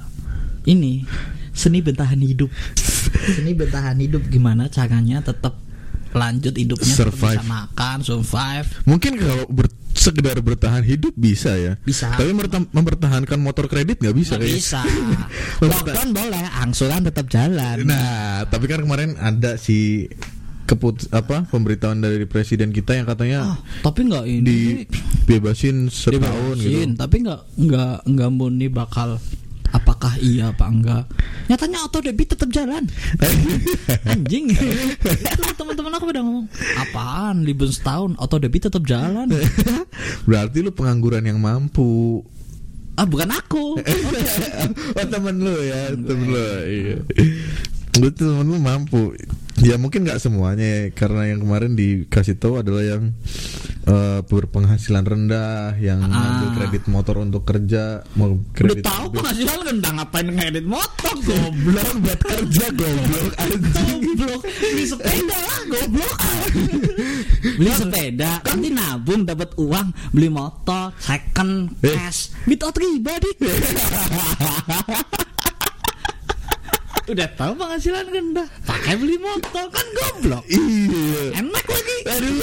ini 0.64 1.04
seni 1.52 1.80
bertahan 1.80 2.18
hidup. 2.18 2.50
Seni 3.28 3.52
bertahan 3.52 3.98
hidup 3.98 4.24
gimana 4.26 4.68
caranya 4.68 5.20
tetap 5.20 5.58
lanjut 6.12 6.54
hidupnya 6.54 6.92
Survive. 6.92 7.40
bisa 7.40 7.44
makan, 7.44 7.98
survive. 8.02 8.68
Mungkin 8.84 9.16
kalau 9.16 9.48
ber- 9.48 9.72
sekedar 9.92 10.34
bertahan 10.38 10.82
hidup 10.82 11.14
bisa 11.14 11.56
ya. 11.56 11.78
Bisa. 11.80 12.12
Tapi 12.12 12.34
mempertahankan 12.68 13.38
motor 13.38 13.68
kredit 13.68 14.00
nggak 14.00 14.14
bisa 14.14 14.36
Nggak 14.36 14.44
kayaknya. 14.44 14.60
bisa. 14.60 14.82
Lockdown 15.72 16.10
boleh, 16.12 16.44
angsuran 16.58 17.02
tetap 17.04 17.26
jalan. 17.28 17.86
Nah, 17.86 18.44
tapi 18.46 18.66
kan 18.66 18.82
kemarin 18.82 19.16
ada 19.16 19.56
si 19.56 20.10
keput 20.72 21.12
apa 21.12 21.44
pemberitahuan 21.52 22.00
dari 22.00 22.24
presiden 22.24 22.72
kita 22.72 22.96
yang 22.96 23.04
katanya 23.04 23.40
Ah, 23.44 23.58
tapi 23.84 24.08
nggak 24.08 24.24
ini 24.24 24.88
dibebasin 25.28 25.92
setahun 25.92 26.56
dibebasin, 26.56 26.96
gitu. 26.96 27.00
tapi 27.00 27.16
nggak 27.28 27.42
nggak 27.60 27.96
nggak 28.08 28.30
murni 28.32 28.72
bakal 28.72 29.20
apakah 29.72 30.16
iya 30.20 30.52
apa 30.52 30.68
enggak 30.68 31.04
nyatanya 31.48 31.84
auto 31.84 32.00
debit 32.00 32.36
tetap 32.36 32.52
jalan 32.52 32.84
anjing 34.12 34.52
teman-teman 35.56 35.96
aku 35.96 36.12
udah 36.12 36.24
ngomong 36.24 36.48
apaan 36.76 37.44
libur 37.44 37.72
setahun 37.72 38.16
auto 38.20 38.36
debit 38.36 38.68
tetap 38.68 38.84
jalan 38.84 39.32
Berarti 40.28 40.60
lu 40.60 40.72
pengangguran 40.72 41.24
yang 41.24 41.40
mampu. 41.40 42.24
ah 42.96 43.08
bukan 43.08 43.32
aku 43.32 43.80
oh 45.00 45.06
temen 45.08 45.36
lu 45.40 45.56
ya, 45.64 45.96
temen 45.96 46.28
lu. 46.28 46.44
Iya. 46.68 46.98
Lu 47.98 48.08
tuh 48.12 48.28
temen 48.30 48.46
lu 48.52 48.58
mampu. 48.60 49.16
Ya 49.62 49.78
mungkin 49.78 50.04
nggak 50.04 50.18
semuanya 50.18 50.66
ya, 50.66 50.82
karena 50.90 51.30
yang 51.30 51.40
kemarin 51.40 51.74
dikasih 51.74 52.34
tahu 52.36 52.58
adalah 52.58 52.82
yang 52.82 53.14
eh, 53.82 54.20
berpenghasilan 54.24 55.02
rendah, 55.02 55.74
yang 55.76 56.02
Ah. 56.02 56.08
ngambil 56.08 56.50
kredit 56.56 56.84
motor 56.86 57.18
untuk 57.18 57.42
kerja, 57.44 58.06
mau 58.16 58.30
udah 58.32 58.46
kredit 58.52 58.82
tahu 58.84 59.06
mobil. 59.08 59.18
penghasilan 59.18 59.60
rendang 59.64 59.96
ngapain 59.98 60.28
ngedit 60.28 60.66
motor? 60.66 61.14
Goblok 61.20 61.90
buat 62.00 62.20
kerja 62.20 62.66
goblok 62.72 63.32
goblok. 63.34 64.42
Beli 64.46 64.86
sepeda 64.86 65.34
lah 65.36 65.60
goblok. 65.68 66.16
Beli 67.58 67.72
sepeda 67.72 68.32
nanti 68.44 68.70
nabung 68.70 69.22
dapat 69.24 69.50
uang 69.56 69.88
beli 70.10 70.30
motor 70.30 70.94
second 70.98 71.74
Eh. 71.82 71.90
cash. 71.92 72.30
Without 72.46 72.74
riba 72.76 73.18
dik 73.18 73.38
udah 77.04 77.28
tahu 77.34 77.52
penghasilan 77.56 78.06
rendah 78.06 78.48
pakai 78.62 78.94
beli 78.96 79.18
motor 79.18 79.66
kan 79.68 79.88
goblok 79.92 80.44
Iya. 80.46 81.40
enak 81.40 81.66
lagi 81.66 81.98
Aduh. 82.08 82.38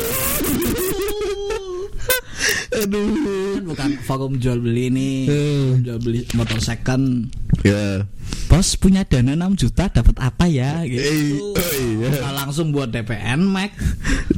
Aduh. 2.71 3.07
kan 3.55 3.63
bukan 3.65 3.91
forum 4.03 4.33
jual 4.37 4.59
beli 4.59 4.89
nih 4.89 5.19
Hmm. 5.27 5.69
jual 5.83 5.99
beli 5.99 6.27
motor 6.33 6.59
second 6.59 7.31
Ya. 7.61 8.07
Bos 8.47 8.77
punya 8.77 9.03
dana 9.03 9.35
6 9.35 9.59
juta 9.59 9.91
dapat 9.91 10.15
apa 10.17 10.47
ya 10.47 10.87
gitu. 10.87 11.03
Eh, 11.03 11.35
oh 11.35 11.73
iya. 11.75 12.23
Langsung 12.31 12.71
buat 12.71 12.87
DPN 12.89 13.43
Mac. 13.43 13.75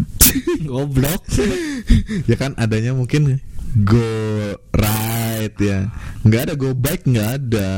Goblok. 0.66 1.20
ya 2.24 2.34
kan 2.34 2.56
adanya 2.56 2.90
mungkin 2.90 3.38
go 3.76 4.10
right 4.72 5.54
ya. 5.56 5.88
Nggak 6.22 6.40
ada 6.46 6.54
go 6.54 6.74
bike 6.74 7.06
nggak 7.06 7.30
ada. 7.38 7.70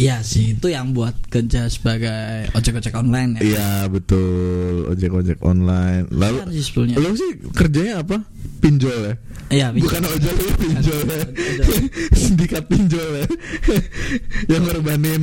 Iya 0.00 0.24
sih, 0.24 0.56
itu 0.56 0.66
yang 0.66 0.96
buat 0.96 1.14
kerja 1.28 1.68
sebagai 1.68 2.48
ojek-ojek 2.56 2.96
online 2.96 3.38
ya. 3.38 3.42
Iya 3.44 3.70
betul 3.86 4.88
ojek-ojek 4.88 5.38
online. 5.44 6.08
Lalu 6.10 6.38
Kan 6.42 6.48
sih 6.50 6.64
sebetulnya. 6.64 6.96
lu 6.98 7.12
sih 7.12 7.30
kerjanya 7.52 7.94
apa? 8.00 8.16
Pinjol 8.58 8.98
ya? 9.04 9.14
Iya. 9.52 9.66
Bukan 9.70 10.02
ojol 10.02 10.34
ya, 10.42 10.52
pinjol 10.56 11.00
ya. 11.04 11.22
Sindikat 12.16 12.64
pinjol 12.66 13.08
ya. 13.20 13.26
Yang 14.50 14.62
ngorbanin 14.64 15.22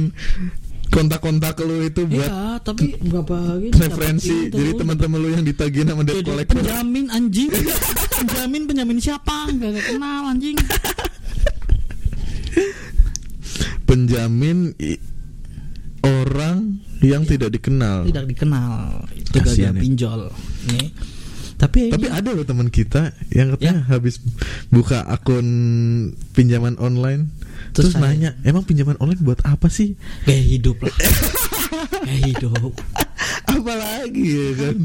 kontak-kontak 0.89 1.55
lu 1.61 1.85
itu 1.85 2.03
buat 2.09 2.25
Iya, 2.25 2.57
tapi 2.65 2.97
berapa 2.97 3.35
hari 3.37 3.69
referensi. 3.71 4.49
Jadi 4.49 4.71
teman-teman 4.75 5.17
lu 5.21 5.29
yang 5.29 5.45
ditagih 5.45 5.85
sama 5.85 6.01
debt 6.01 6.25
collector. 6.25 6.59
penjamin 6.59 7.05
anjing. 7.13 7.49
penjamin 8.19 8.61
penjamin 8.65 8.97
siapa? 8.97 9.47
Gak 9.53 9.85
kenal 9.85 10.21
anjing. 10.33 10.57
Penjamin 13.85 14.73
orang 16.05 16.57
yang 17.01 17.23
tidak 17.25 17.49
dikenal. 17.53 18.05
Tidak 18.05 18.25
dikenal. 18.27 19.05
Itu 19.13 19.39
gagal 19.41 19.55
ya. 19.55 19.71
pinjol. 19.73 20.21
Nih. 20.73 20.89
Tapi, 21.59 21.91
Tapi 21.91 22.07
ada 22.07 22.31
loh 22.31 22.47
teman 22.47 22.71
kita 22.71 23.11
yang 23.35 23.51
katanya 23.59 23.83
Ya. 23.83 23.91
habis 23.91 24.23
buka 24.71 25.03
akun 25.03 25.43
pinjaman 26.31 26.79
online 26.79 27.35
terus, 27.71 27.91
Terus 27.91 27.93
nanya, 27.97 28.35
"Emang 28.41 28.63
pinjaman 28.63 28.97
online 28.97 29.21
buat 29.21 29.39
apa 29.43 29.67
sih?" 29.67 29.93
kayak 30.23 30.45
hidup 30.49 30.77
lah. 30.79 30.95
kayak 32.01 32.21
hidup. 32.27 32.71
Apalagi 33.51 34.25
ya 34.25 34.49
kan? 34.55 34.75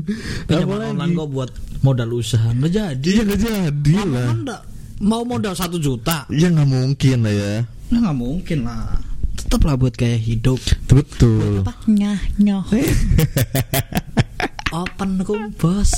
Pinjaman 0.44 0.68
Apalagi? 0.74 0.90
online 0.90 1.12
kok 1.14 1.28
buat 1.30 1.50
modal 1.80 2.08
usaha 2.12 2.48
nggak 2.50 2.72
jadi. 2.72 3.08
Iya 3.10 3.22
nggak 3.22 3.40
jadi 3.40 3.94
Lama 3.98 4.12
lah. 4.12 4.28
nggak 4.34 4.60
mau 5.00 5.22
modal 5.22 5.52
satu 5.52 5.76
juta 5.76 6.24
Ya 6.28 6.48
nggak 6.48 6.64
mungkin 6.66 7.16
lah 7.22 7.34
ya. 7.34 7.52
Nah 7.90 7.98
nggak 8.00 8.16
mungkin 8.16 8.58
lah 8.64 8.96
Tetaplah 9.34 9.74
buat 9.74 9.92
gaya 9.92 10.16
hidup 10.16 10.56
Betul. 10.86 11.60
Apa? 11.60 11.74
Nyah 11.84 12.20
nyoh 12.38 12.64
Open 14.74 15.20
room 15.20 15.52
bos 15.54 15.90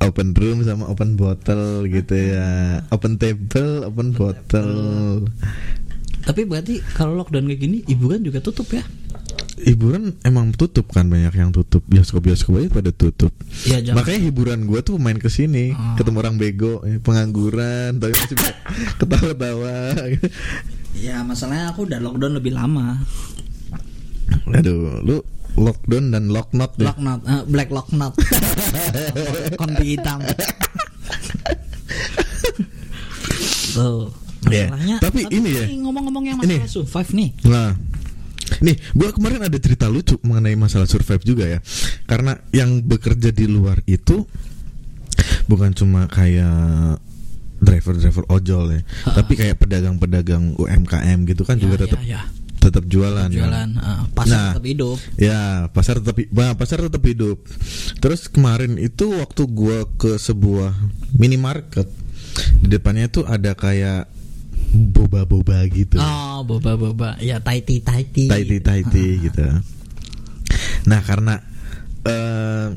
Open 0.00 0.32
room 0.32 0.64
sama 0.64 0.88
open 0.88 1.14
bottle 1.14 1.84
gitu 1.84 2.14
ya. 2.16 2.80
Open 2.88 3.16
table, 3.16 3.84
open 3.84 4.16
bottle. 4.16 5.28
Tapi 6.20 6.44
berarti 6.44 6.80
kalau 6.92 7.16
lockdown 7.16 7.48
kayak 7.48 7.60
gini 7.60 7.78
Hiburan 7.84 8.20
juga 8.20 8.44
tutup 8.44 8.68
ya 8.68 8.84
Hiburan 9.56 10.20
emang 10.20 10.52
tutup 10.52 10.88
kan 10.88 11.04
banyak 11.04 11.32
yang 11.32 11.52
tutup. 11.52 11.84
Bioskop-bioskop 11.84 12.56
aja 12.56 12.68
pada 12.70 12.90
tutup. 12.90 13.28
Ya 13.64 13.80
jangan 13.80 14.00
Makanya 14.00 14.20
hiburan 14.24 14.60
gue 14.64 14.80
tuh 14.80 14.96
main 14.96 15.16
ke 15.16 15.28
sini, 15.28 15.72
Ah. 15.72 15.96
ketemu 15.96 16.16
orang 16.18 16.36
bego, 16.36 16.80
eh, 16.82 16.96
pengangguran, 16.96 18.00
tapi 18.00 18.12
masih 18.14 18.36
bisa 18.36 18.52
ketawa-tawa. 19.00 19.76
Ya 20.96 21.20
masalahnya 21.20 21.70
aku 21.70 21.84
udah 21.84 22.00
lockdown 22.00 22.34
lebih 22.34 22.50
lama 22.50 23.04
Aduh, 24.50 24.98
lu 25.02 25.16
lockdown 25.60 26.08
dan 26.08 26.32
locknot 26.32 26.72
deh. 26.74 26.88
Locknot 26.88 27.20
eh, 27.22 27.42
Black 27.44 27.68
locknot 27.68 28.12
Konti 29.60 29.84
hitam 29.94 30.24
Tuh 33.70 34.08
Iya. 34.48 34.72
Masalahnya 34.72 34.96
Tapi 34.98 35.20
ini 35.28 35.50
ya. 35.52 35.64
Ngomong-ngomong 35.68 36.24
yang 36.24 36.38
Ini. 36.40 36.64
masalah 36.64 36.72
survive 36.72 37.10
nih 37.12 37.28
Nah, 37.44 37.70
nih, 38.64 38.76
gua 38.96 39.12
kemarin 39.12 39.44
ada 39.44 39.58
cerita 39.60 39.86
lucu 39.86 40.16
mengenai 40.24 40.56
masalah 40.56 40.88
survive 40.88 41.20
juga 41.22 41.44
ya. 41.44 41.58
Karena 42.08 42.34
yang 42.50 42.80
bekerja 42.80 43.30
di 43.30 43.44
luar 43.44 43.84
itu 43.84 44.24
bukan 45.44 45.76
cuma 45.76 46.08
kayak 46.08 46.96
driver-driver 47.60 48.24
ojol 48.32 48.72
ya, 48.72 48.80
tapi 49.12 49.36
kayak 49.36 49.60
pedagang-pedagang 49.60 50.56
UMKM 50.56 51.28
gitu 51.28 51.44
kan 51.44 51.60
juga 51.60 51.76
Ya, 51.76 51.80
tetap 51.84 52.00
ya, 52.00 52.08
ya. 52.16 52.20
Tetap 52.60 52.84
jualan. 52.84 53.26
kan? 53.26 53.32
Jualan 53.32 53.70
eh, 53.74 54.00
Pasar 54.12 54.36
Nah. 54.36 54.48
tetap 54.52 54.66
hidup 54.68 54.98
Ya, 55.16 55.42
pasar 55.72 55.94
tetap 56.04 56.16
bah, 56.30 56.52
pasar 56.54 56.78
tetap 56.84 57.02
hidup. 57.02 57.40
Terus 57.98 58.28
kemarin 58.28 58.76
itu 58.76 59.08
waktu 59.16 59.42
gua 59.48 59.88
ke 59.96 60.20
sebuah 60.20 60.76
minimarket 61.16 61.88
di 62.60 62.68
depannya 62.70 63.08
itu 63.10 63.24
ada 63.26 63.56
kayak 63.56 64.06
boba-boba 64.70 65.66
gitu. 65.66 65.98
Oh, 65.98 66.46
boba-boba. 66.46 67.18
Ya, 67.18 67.42
taiti 67.42 67.82
taiti. 67.82 68.30
Taiti 68.30 68.62
taiti 68.62 69.18
gitu. 69.26 69.42
Nah, 70.86 71.00
karena 71.02 71.42
eh 72.06 72.68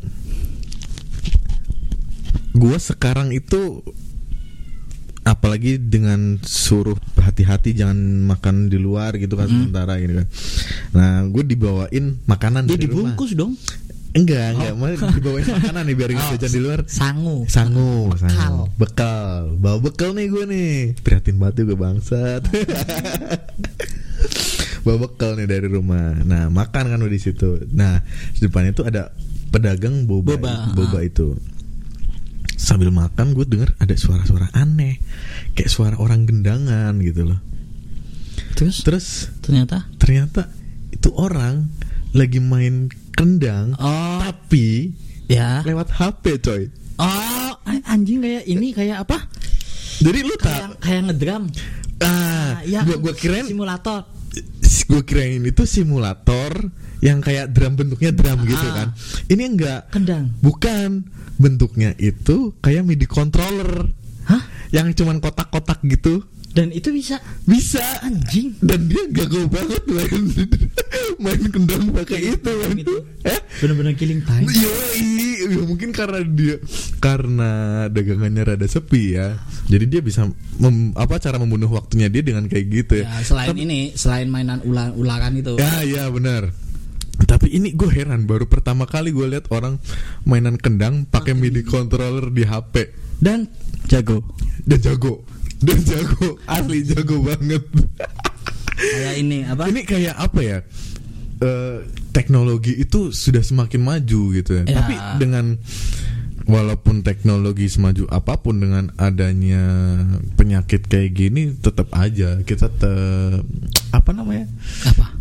gua 2.53 2.77
sekarang 2.77 3.29
itu 3.33 3.81
apalagi 5.23 5.79
dengan 5.79 6.35
suruh 6.43 6.99
hati-hati 7.15 7.71
jangan 7.71 7.95
makan 8.27 8.67
di 8.67 8.75
luar 8.75 9.15
gitu 9.15 9.39
kan 9.39 9.47
sementara 9.47 9.95
gitu 9.97 10.19
kan. 10.19 10.27
Nah, 10.91 11.23
gue 11.31 11.43
dibawain 11.47 12.19
makanan 12.27 12.67
Dia 12.67 12.75
dari 12.75 12.91
rumah. 12.91 13.15
dibungkus 13.15 13.31
dong. 13.33 13.55
Enggak, 14.13 14.53
enggak, 14.53 14.73
malah 14.77 15.09
dibawain 15.17 15.47
makanan 15.57 15.83
nih 15.89 15.95
biar 15.97 16.11
Oh, 16.13 16.29
jajan 16.37 16.51
di 16.53 16.61
luar. 16.61 16.79
Sangu. 16.85 17.49
Sangu, 17.49 18.13
Bekal. 18.13 18.29
sangu. 18.29 18.63
Bekal. 18.77 19.41
Bawa 19.57 19.77
bekal 19.81 20.13
nih 20.13 20.29
gue 20.29 20.43
nih. 20.45 20.73
Prihatin 21.01 21.41
banget 21.41 21.65
gue 21.65 21.73
bangsat. 21.73 22.45
Bawa 24.83 25.07
bekal 25.07 25.39
nih 25.39 25.47
dari 25.47 25.67
rumah. 25.71 26.19
Nah, 26.21 26.51
makan 26.51 26.91
kan 26.91 26.99
di 26.99 27.17
situ. 27.17 27.63
Nah, 27.71 28.03
di 28.35 28.39
depannya 28.43 28.75
itu 28.75 28.83
ada 28.83 29.15
pedagang 29.49 30.03
boba, 30.03 30.35
Boba, 30.35 30.75
boba 30.75 30.99
ah. 30.99 31.07
itu. 31.07 31.39
Sambil 32.63 32.89
makan 32.89 33.35
gue 33.35 33.43
denger 33.43 33.75
ada 33.75 33.91
suara-suara 33.93 34.47
aneh. 34.55 35.03
Kayak 35.51 35.67
suara 35.67 35.95
orang 35.99 36.23
gendangan 36.23 36.95
gitu 36.97 37.27
loh. 37.27 37.39
Terus 38.55 38.79
Terus 38.81 39.07
ternyata 39.41 39.83
ternyata 39.97 40.47
itu 40.89 41.11
orang 41.11 41.67
lagi 42.13 42.37
main 42.37 42.87
kendang 43.11 43.73
oh 43.75 44.21
tapi 44.21 44.93
ya. 45.27 45.59
lewat 45.61 45.91
HP 45.91 46.39
coy. 46.39 46.63
Oh, 46.95 47.51
anjing 47.83 48.21
kayak 48.21 48.43
ini 48.45 48.71
kayak 48.71 49.03
apa? 49.03 49.27
Jadi 49.99 50.19
lu 50.21 50.33
Kayak 50.37 50.77
tak 50.77 50.79
kayak 50.79 51.01
ngedrum. 51.09 51.43
ah, 51.99 52.61
ya, 52.63 52.81
gua 52.83 52.97
gua 53.01 53.13
kirain 53.13 53.43
simulator. 53.43 54.05
gua 54.85 55.01
kirain 55.01 55.41
itu 55.41 55.63
simulator 55.65 56.53
yang 56.99 57.19
kayak 57.19 57.49
drum 57.49 57.73
bentuknya 57.73 58.13
drum 58.13 58.45
gitu 58.45 58.61
Ah. 58.63 58.73
kan. 58.73 58.87
Ini 59.25 59.43
enggak 59.43 59.81
Kendang. 59.89 60.31
bukan 60.39 61.03
bentuknya 61.43 61.91
itu 61.99 62.55
kayak 62.57 62.87
MIDI 62.87 63.03
controller 63.03 63.91
Hah? 64.23 64.39
yang 64.71 64.95
cuman 64.95 65.19
kotak-kotak 65.19 65.83
gitu. 65.83 66.23
Dan 66.53 66.69
itu 66.69 66.93
bisa 66.93 67.17
Bisa 67.43 67.81
anjing. 68.05 68.53
dan 68.61 68.85
dia 68.85 69.01
gagal 69.09 69.49
banget 69.49 69.81
main 69.89 70.21
main 71.25 71.41
kendang 71.49 71.89
pakai 71.89 72.37
itu 72.37 72.51
kan. 72.53 72.71
Gitu. 72.77 72.93
Eh? 73.25 73.39
Bener-bener 73.57 73.97
killing 73.97 74.21
time. 74.21 74.45
Yoi, 74.45 75.49
ya 75.49 75.65
mungkin 75.65 75.89
karena 75.89 76.21
dia 76.21 76.61
karena 77.01 77.51
dagangannya 77.89 78.53
rada 78.53 78.67
sepi 78.69 79.17
ya. 79.17 79.33
Jadi 79.65 79.85
dia 79.89 80.01
bisa 80.05 80.29
mem- 80.61 80.93
apa 80.93 81.17
cara 81.17 81.41
membunuh 81.41 81.73
waktunya 81.73 82.05
dia 82.05 82.21
dengan 82.21 82.45
kayak 82.45 82.65
gitu 82.69 82.93
ya. 83.01 83.09
Ya, 83.09 83.25
selain 83.25 83.49
Tapi- 83.49 83.63
ini, 83.65 83.79
selain 83.97 84.29
mainan 84.29 84.61
ular-ularan 84.61 85.33
itu. 85.33 85.57
Ya, 85.57 85.81
ya 85.81 86.05
benar. 86.07 86.53
Tapi 87.13 87.53
ini 87.53 87.71
gue 87.77 87.89
heran 87.89 88.25
baru 88.25 88.49
pertama 88.49 88.89
kali 88.89 89.13
gue 89.13 89.29
lihat 89.29 89.47
orang 89.53 89.77
mainan 90.25 90.57
kendang 90.57 91.05
pakai 91.05 91.37
MIDI 91.37 91.61
controller 91.61 92.33
di 92.33 92.41
HP 92.43 92.89
Dan 93.21 93.47
jago. 93.85 94.25
dan 94.65 94.79
jago 94.81 95.23
dan 95.63 95.79
jago 95.87 96.35
asli 96.45 96.83
jago 96.83 97.23
banget. 97.23 97.63
Kayak 98.75 99.15
ini 99.15 99.37
apa? 99.47 99.63
ini 99.71 99.81
kayak 99.87 100.15
apa 100.19 100.39
ya? 100.43 100.59
Eh, 101.39 101.77
teknologi 102.11 102.75
itu 102.75 103.15
sudah 103.15 103.39
semakin 103.39 103.79
maju 103.79 104.21
gitu 104.35 104.51
ya. 104.59 104.63
Ya. 104.67 104.83
Tapi 104.83 104.95
dengan 105.23 105.55
walaupun 106.43 107.07
teknologi 107.07 107.71
semaju 107.71 108.03
apa 108.11 108.43
pun 108.43 108.59
dengan 108.59 108.91
adanya 108.99 109.63
penyakit 110.35 110.83
kayak 110.91 111.15
gini 111.15 111.55
tetap 111.55 111.87
aja 111.95 112.43
kita 112.43 112.67
te 112.67 112.93
apa 113.95 114.11
namanya? 114.11 114.51
apa? 114.83 115.15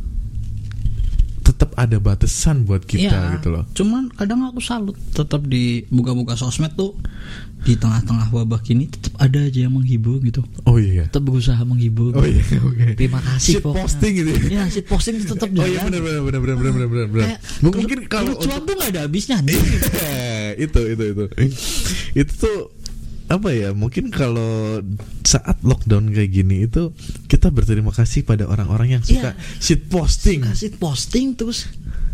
Tetap 1.63 1.79
ada 1.79 1.95
batasan 1.97 2.67
buat 2.67 2.83
kita 2.83 3.07
Iya, 3.07 3.39
gitu 3.39 3.49
loh. 3.49 3.63
Cuman 3.71 4.11
kadang 4.11 4.43
aku 4.43 4.59
salut 4.59 4.99
tetap 5.15 5.47
di 5.47 5.87
buka-buka 5.87 6.35
sosmed 6.35 6.75
tuh 6.75 6.99
di 7.63 7.79
tengah-tengah 7.79 8.35
wabah 8.35 8.59
gini 8.61 8.91
tetap 8.91 9.15
ada 9.17 9.39
aja 9.39 9.63
yang 9.63 9.71
menghibur 9.71 10.19
gitu. 10.19 10.43
Oh 10.67 10.75
iya. 10.75 11.07
Tetap 11.07 11.23
berusaha 11.23 11.63
menghibur. 11.63 12.19
Oh 12.19 12.27
iya, 12.27 12.43
oke. 12.59 12.99
Terima 12.99 13.23
kasih 13.23 13.53
Shit 13.53 13.63
pokoknya. 13.63 13.79
posting 13.79 14.13
gitu. 14.13 14.31
ya. 14.35 14.43
Ya, 14.51 14.63
shit 14.67 14.87
posting 14.91 15.15
tetap 15.23 15.47
Oh 15.47 15.55
jalan. 15.55 15.71
iya 15.71 15.79
benar 15.87 16.01
benar 16.03 16.21
benar 16.21 16.41
benar 16.43 16.57
benar 16.59 16.73
benar 16.73 16.89
benar. 16.91 17.07
benar. 17.31 17.39
Mungkin 17.63 17.99
kalau 18.11 18.35
untuk 18.35 18.59
tuh 18.67 18.75
nggak 18.75 18.91
ada 18.91 19.01
habisnya 19.07 19.39
nih. 19.47 19.55
itu 20.59 20.81
itu 20.91 21.05
itu. 21.15 21.25
Itu 22.13 22.33
tuh 22.37 22.59
apa 23.27 23.49
ya 23.51 23.73
mungkin 23.73 24.11
kalau 24.11 24.83
saat 25.23 25.63
lockdown 25.63 26.11
kayak 26.11 26.31
gini 26.31 26.67
itu 26.67 26.93
kita 27.27 27.49
berterima 27.49 27.89
kasih 27.91 28.23
pada 28.23 28.45
orang-orang 28.45 28.99
yang 28.99 29.03
suka 29.03 29.33
Iya. 29.33 29.59
shit 29.59 29.89
posting. 29.89 30.45
Kasih 30.45 30.73
posting 30.77 31.33
terus 31.33 31.71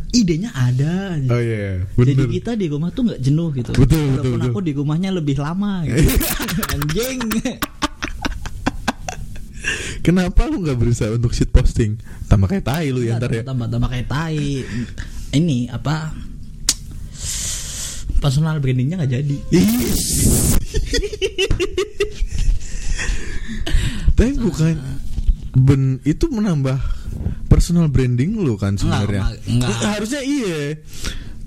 idenya 0.08 0.48
ada. 0.52 1.18
Oh 1.26 1.36
iya, 1.36 1.58
iya. 1.58 1.74
Jadi 1.90 2.12
bener. 2.14 2.30
kita 2.32 2.52
di 2.54 2.66
rumah 2.66 2.88
tuh 2.90 3.10
nggak 3.10 3.20
jenuh 3.20 3.50
gitu. 3.52 3.70
Betul, 3.74 3.84
betul, 3.84 4.06
Walaupun 4.14 4.38
betul. 4.38 4.50
aku 4.54 4.60
di 4.62 4.72
rumahnya 4.72 5.10
lebih 5.12 5.36
lama. 5.36 5.84
Gitu. 5.84 6.06
Anjing. 6.74 7.18
Kenapa 10.00 10.46
lu 10.48 10.62
nggak 10.62 10.78
berusaha 10.78 11.10
untuk 11.12 11.34
shit 11.34 11.50
posting? 11.50 11.98
Tambah 12.24 12.46
kayak 12.46 12.64
tai 12.64 12.88
lu 12.88 13.02
ya 13.02 13.18
ntar 13.18 13.28
ya. 13.28 13.42
tambah 13.44 13.66
tambah 13.66 13.90
kayak 13.90 14.06
tai. 14.08 14.64
Ini 15.28 15.68
apa? 15.68 16.14
Personal 18.18 18.58
brandingnya 18.58 18.98
nggak 18.98 19.12
jadi. 19.12 19.36
Tapi 24.14 24.32
bukan 24.34 24.74
ben 25.54 25.82
itu 26.02 26.26
menambah 26.26 26.78
personal 27.46 27.86
branding 27.88 28.36
lu 28.36 28.54
kan 28.54 28.74
sebenarnya. 28.74 29.30
enggak. 29.46 29.70
Harusnya 29.80 30.20
iya. 30.20 30.74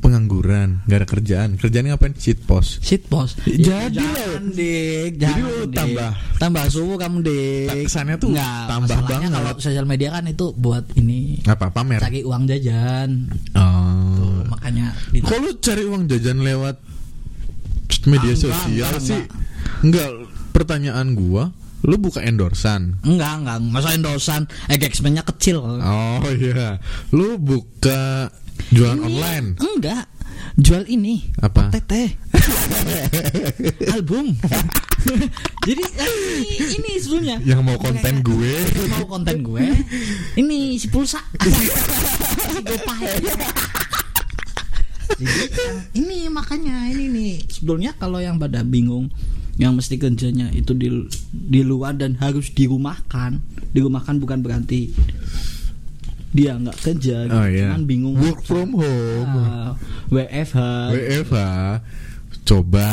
Pengangguran, 0.02 0.82
nggak 0.90 0.98
ada 0.98 1.08
kerjaan. 1.08 1.50
Kerjaan 1.56 1.86
ngapain? 1.86 2.18
Shit 2.18 2.42
post. 2.42 2.82
Shit 2.82 3.06
post. 3.06 3.38
Jadi 3.46 4.02
jangan, 4.02 4.42
lo- 4.42 4.50
dik. 4.50 5.12
Jadi 5.14 5.40
lo 5.40 5.70
tambah- 5.70 6.16
tambah 6.42 6.64
suhu 6.74 6.98
kamu 6.98 7.22
dik. 7.22 7.86
Kesannya 7.86 8.18
tuh 8.18 8.34
Nggak, 8.34 8.66
tambah 8.66 8.98
banget. 9.06 9.30
Kalau 9.30 9.52
sosial 9.62 9.86
media 9.86 10.10
kan 10.10 10.26
itu 10.26 10.58
buat 10.58 10.90
ini 10.98 11.46
Apa 11.46 11.70
pamer? 11.70 12.02
cari 12.02 12.26
uang 12.26 12.50
jajan. 12.50 13.30
Oh. 13.54 14.11
Makanya 14.48 14.88
lu 15.12 15.52
cari 15.58 15.84
uang 15.84 16.06
jajan 16.06 16.40
lewat 16.40 16.76
media 18.04 18.24
Ah, 18.24 18.34
enggak, 18.34 18.40
sosial 18.40 18.92
enggak, 18.92 19.04
sih? 19.04 19.22
Enggak. 19.82 20.10
Pertanyaan 20.52 21.14
gua, 21.14 21.54
lu 21.82 21.96
buka 21.96 22.22
endorsan. 22.22 22.98
enggak 23.02 23.42
enggak 23.42 23.58
masa 23.64 23.94
endosan 23.94 24.46
engagementnya 24.68 25.24
kecil. 25.24 25.62
Oh 25.80 26.26
iya. 26.28 26.82
Lu 27.10 27.38
buka 27.38 28.30
jualan 28.70 28.98
Ini 28.98 29.06
online. 29.06 29.48
Enggak. 29.58 30.06
Jual 30.54 30.84
ini. 30.86 31.32
Apa? 31.38 31.72
Teteh. 31.72 32.12
Album. 33.96 34.36
Jadi 35.68 35.84
eh, 35.98 36.12
ini, 36.38 36.46
ini 36.78 36.92
sebelumnya. 36.98 37.38
Yang 37.42 37.62
mau 37.64 37.78
konten 37.78 38.14
Kayak- 38.20 38.26
gue. 38.26 38.54
Mau 38.92 39.06
konten 39.08 39.38
gue. 39.42 39.64
Ini 40.36 40.76
si 40.76 40.88
pulsa. 40.90 41.22
si 41.40 42.62
Gopay. 42.68 43.02
Ini 45.92 46.28
makanya 46.28 46.88
ini 46.88 47.06
nih 47.08 47.34
sebetulnya 47.46 47.92
kalau 47.94 48.18
yang 48.18 48.36
pada 48.36 48.62
bingung 48.62 49.10
yang 49.56 49.72
mesti 49.72 49.96
kerjanya 49.96 50.50
itu 50.50 50.72
di 50.72 50.88
di 51.30 51.62
luar 51.62 51.94
dan 51.94 52.16
harus 52.16 52.50
dirumahkan 52.50 53.38
dirumahkan 53.70 54.16
bukan 54.18 54.40
berarti 54.40 54.90
dia 56.30 56.56
nggak 56.56 56.78
kerja 56.78 57.28
gitu. 57.28 57.36
Oh 57.36 57.44
iya. 57.44 57.68
cuman 57.68 57.84
bingung 57.84 58.16
Work 58.16 58.42
from 58.42 58.72
home. 58.74 59.36
Ah, 59.38 59.76
WFH 60.08 60.58
WFH 60.90 61.38
coba 62.42 62.88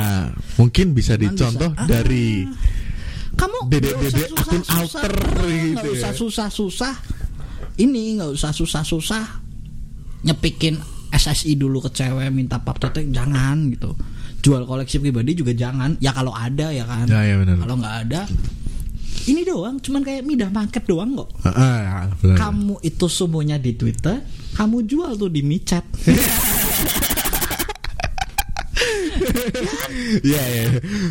mungkin 0.57 0.93
bisa 0.93 1.15
Cuman 1.15 1.23
dicontoh 1.25 1.71
bisa- 1.71 1.81
ah. 1.81 1.87
dari 1.89 2.45
kamu 3.33 3.59
Dede- 3.65 3.95
usah 3.95 4.03
dede 4.03 4.25
akun 4.27 4.35
susah-susah. 4.35 4.75
alter 4.75 5.15
Ah, 5.15 5.47
gitu 5.47 5.71
nggak 5.73 5.87
ya. 5.87 5.95
usah 5.95 6.13
susah-susah 6.13 6.95
ini 7.79 8.03
nggak 8.19 8.31
usah 8.35 8.51
susah-susah 8.53 9.25
nyepikin 10.21 10.75
SSI 11.13 11.57
dulu 11.57 11.81
ke 11.85 11.91
cewek 11.93 12.29
minta 12.31 12.61
pap 12.61 12.79
tete 12.79 13.05
jangan 13.09 13.69
gitu. 13.73 13.97
Jual 14.39 14.65
koleksi 14.65 15.03
pribadi 15.03 15.35
juga 15.35 15.51
jangan. 15.57 15.99
Ya 15.99 16.15
kalau 16.15 16.31
ada 16.31 16.71
ya 16.71 16.87
kan. 16.87 17.11
Ya, 17.11 17.25
ya, 17.27 17.37
kalau 17.43 17.75
nggak 17.81 17.97
ada 18.07 18.23
ini 19.29 19.45
doang 19.45 19.77
cuman 19.77 20.01
kayak 20.01 20.25
midah 20.25 20.49
market 20.49 20.89
doang 20.89 21.13
kok. 21.13 21.29
Ah, 21.45 22.09
benar. 22.17 22.37
kamu 22.41 22.81
itu 22.81 23.07
semuanya 23.13 23.61
di 23.61 23.77
Twitter 23.77 24.25
kamu 24.57 24.89
jual 24.89 25.15
tuh 25.21 25.29
di 25.31 25.45
micet 25.45 25.85
Iya 30.09 30.43
iya. 30.43 30.65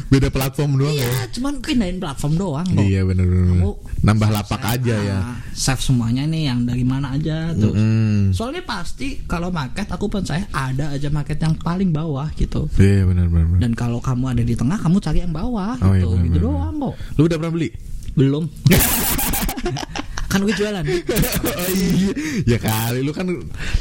Beda 0.08 0.28
platform 0.28 0.72
doang 0.76 0.92
iya 0.92 1.06
ya. 1.06 1.26
cuman 1.32 1.54
pindahin 1.60 1.98
platform 1.98 2.34
doang 2.36 2.68
kok 2.68 2.82
Iya 2.82 3.02
benar 3.04 3.26
benar. 3.26 3.74
Nambah 4.00 4.30
lapak 4.32 4.62
aja 4.64 4.96
ya. 4.96 5.18
Ah, 5.20 5.38
save 5.52 5.80
semuanya 5.80 6.24
nih 6.24 6.44
yang 6.46 6.64
dari 6.64 6.82
mana 6.82 7.12
aja 7.12 7.54
tuh 7.54 7.74
Mm. 7.74 8.32
soalnya 8.32 8.62
pasti 8.62 9.22
kalau 9.24 9.50
market 9.50 9.86
aku 9.88 10.06
percaya 10.08 10.46
ada 10.50 10.90
aja 10.90 11.08
market 11.08 11.38
yang 11.38 11.54
paling 11.56 11.90
bawah 11.90 12.26
gitu 12.34 12.66
Iya 12.76 13.04
benar 13.04 13.26
benar. 13.28 13.46
benar. 13.48 13.60
dan 13.60 13.72
kalau 13.74 14.00
kamu 14.00 14.26
ada 14.30 14.44
di 14.44 14.54
tengah 14.54 14.78
kamu 14.78 14.98
cari 15.00 15.20
yang 15.20 15.32
bawah 15.32 15.74
Oh, 15.80 15.92
iya, 15.92 16.02
gitu 16.02 16.10
benar, 16.12 16.26
gitu 16.26 16.34
benar, 16.36 16.46
doang 16.48 16.74
kok 16.80 16.96
Lu 17.14 17.24
udah 17.24 17.38
pernah 17.38 17.54
beli? 17.54 17.70
belum 18.14 18.44
kan 20.38 20.46
gue 20.46 20.56
jualan 20.56 20.84
oh 21.50 21.70
iya 21.74 22.12
ya 22.46 22.58
kali 22.62 23.00
lu 23.02 23.12
kan 23.12 23.26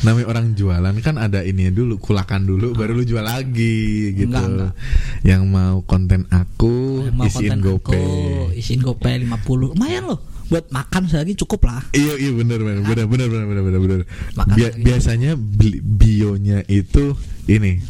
namanya 0.01 0.27
orang 0.33 0.47
jualan 0.57 0.95
kan 1.05 1.21
ada 1.21 1.45
ini 1.45 1.69
dulu 1.69 2.01
kulakan 2.01 2.49
dulu 2.49 2.73
baru 2.73 2.97
lu 2.97 3.05
jual 3.05 3.21
lagi 3.21 4.17
gitu 4.17 4.33
enggak, 4.33 4.73
enggak. 4.73 4.73
yang 5.21 5.45
mau 5.45 5.85
konten 5.85 6.25
aku 6.33 7.05
yang 7.05 7.17
mau 7.21 7.29
isiin 7.29 7.61
gopay 7.61 8.57
isiin 8.57 8.81
gopay 8.81 9.21
50 9.21 9.77
lumayan 9.77 10.09
loh 10.09 10.21
buat 10.47 10.71
makan 10.71 11.11
lagi 11.11 11.35
cukup 11.35 11.67
lah. 11.67 11.83
Iya 11.91 12.23
iya 12.23 12.31
benar 12.31 12.63
benar 12.63 12.87
benar 12.87 13.07
benar 13.11 13.27
benar 13.27 13.45
benar 13.51 13.81
benar. 13.83 14.01
benar. 14.39 14.73
Biasanya 14.79 15.35
bio 15.35 15.83
bionya 15.83 16.63
itu 16.71 17.19
ini. 17.51 17.83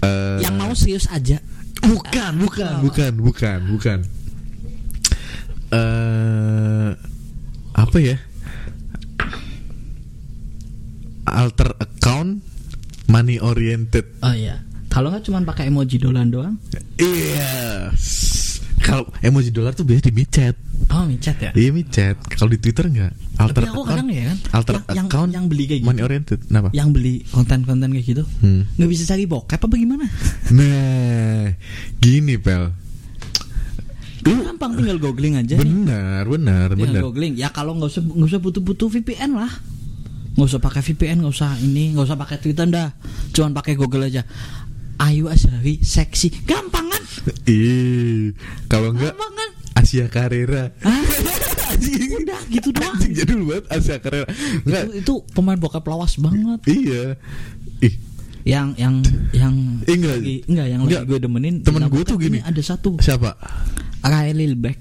Uh, 0.00 0.40
yang 0.40 0.56
mau 0.56 0.72
serius 0.72 1.04
aja. 1.12 1.36
Bukan 1.84 2.40
bukan 2.40 2.80
bukan 2.80 3.12
bukan 3.20 3.58
bukan. 3.68 3.98
Eh 5.68 7.07
apa 7.78 7.96
ya? 7.96 8.16
Alter 11.24 11.76
account 11.76 12.40
money 13.06 13.36
oriented. 13.38 14.04
oh 14.18 14.32
iya 14.32 14.64
kalau 14.88 15.08
nggak 15.08 15.22
cuma 15.22 15.44
pakai 15.44 15.68
emoji 15.68 15.96
dolan 15.96 16.28
doang 16.28 16.56
Iya. 16.96 17.92
Kalau 18.78 19.04
emoji 19.20 19.50
dolar 19.50 19.70
tuh 19.70 19.84
biasa 19.84 20.08
di 20.08 20.14
micet. 20.14 20.56
oh 20.88 21.04
micet 21.04 21.36
ya 21.38 21.50
Iya 21.52 21.70
micet. 21.70 22.16
Kalau 22.26 22.48
di 22.48 22.56
Twitter 22.56 22.88
enggak. 22.88 23.12
Alter 23.36 23.54
tapi 23.54 23.68
aku 23.68 23.76
account. 23.78 23.90
kadang 23.92 24.08
ya 24.08 24.24
kan 24.24 24.38
Alter 24.50 24.74
yang, 24.88 25.06
account 25.06 25.30
yang 25.30 25.44
beli 25.46 25.64
kayak 25.66 25.80
gitu 25.80 25.86
money 25.86 26.02
oriented. 26.02 26.38
Kenapa? 26.42 26.68
yang 26.72 26.88
beli 26.90 27.14
konten-konten 27.28 27.88
kayak 27.90 28.06
gitu 28.08 28.24
Hmm. 28.40 28.64
nggak 28.74 28.88
bisa 28.88 29.04
cari 29.06 29.24
bokep 29.24 29.60
apa 29.60 29.74
gimana 29.76 30.04
Nah, 30.50 31.52
gini 31.98 32.34
pel. 32.34 32.72
Gampang 34.36 34.72
tinggal 34.76 34.98
googling 35.00 35.34
aja 35.38 35.56
nih. 35.56 35.64
benar, 35.64 36.24
benar, 36.28 36.68
tinggal 36.74 36.94
benar. 36.94 37.02
googling. 37.08 37.32
Ya 37.38 37.48
kalau 37.48 37.76
nggak 37.78 37.88
usah 37.88 38.02
nggak 38.04 38.28
usah 38.28 38.40
butuh-butuh 38.42 38.88
VPN 38.98 39.36
lah. 39.36 39.52
Nggak 40.36 40.48
usah 40.54 40.60
pakai 40.62 40.82
VPN 40.84 41.24
nggak 41.24 41.34
usah 41.34 41.50
ini 41.58 41.96
nggak 41.96 42.06
usah 42.06 42.18
pakai 42.18 42.36
Twitter 42.38 42.66
dah. 42.68 42.90
Cuman 43.32 43.52
pakai 43.56 43.74
Google 43.74 44.06
aja. 44.06 44.22
Ayu 44.98 45.30
Azhari 45.30 45.78
seksi. 45.80 46.44
Gampang 46.44 46.90
kan? 46.90 47.02
Ih, 47.46 48.34
kalau 48.66 48.90
enggak 48.90 49.14
gampang 49.14 49.32
kan? 49.34 49.50
Asia 49.78 50.06
Carrera. 50.10 50.74
Ah, 50.82 51.06
udah 52.18 52.40
gitu 52.50 52.74
doang. 52.74 52.98
Anjing 52.98 53.14
jadul 53.14 53.46
banget 53.46 53.64
Asia 53.70 53.96
Carrera. 54.02 54.26
Enggak. 54.66 54.84
itu, 54.90 54.92
itu 55.00 55.14
pemain 55.32 55.58
bokep 55.58 55.86
lawas 55.86 56.18
banget. 56.18 56.60
Iya. 56.66 57.14
Ih, 57.78 57.94
yang 58.42 58.72
yang 58.74 58.94
yang 59.30 59.54
Eh, 59.82 59.94
enggak. 59.94 60.14
lagi, 60.16 60.36
enggak 60.44 60.66
yang 60.66 60.80
Enggak. 60.80 61.00
lagi 61.00 61.08
gue 61.08 61.18
demenin 61.20 61.54
Temen 61.60 61.82
gue 61.84 62.02
tuh 62.02 62.16
gini. 62.16 62.38
ini 62.38 62.40
ada 62.40 62.60
satu 62.60 62.96
siapa? 62.96 63.34
Rai 64.00 64.30
Lilbeck 64.30 64.78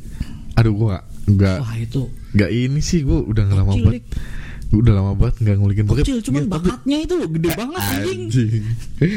Aduh, 0.56 0.74
gua 0.74 1.02
enggak 1.24 1.58
wah 1.60 1.76
itu 1.76 2.10
enggak 2.32 2.50
ini 2.50 2.80
sih 2.80 3.02
gua 3.02 3.22
udah 3.22 3.44
nggak 3.44 3.58
lama 3.58 3.74
banget. 3.74 4.04
Gua 4.68 4.80
udah 4.80 4.94
lama 4.96 5.12
banget 5.14 5.36
enggak 5.40 5.56
ngulikin 5.56 5.86
bokep. 5.86 6.02
kecil 6.02 6.18
cuman 6.22 6.42
tapi- 6.44 6.54
bakatnya 6.66 6.98
itu 7.00 7.14
gede 7.30 7.50
banget 7.62 7.82
anjing 7.84 8.22
Anjing. 8.26 8.64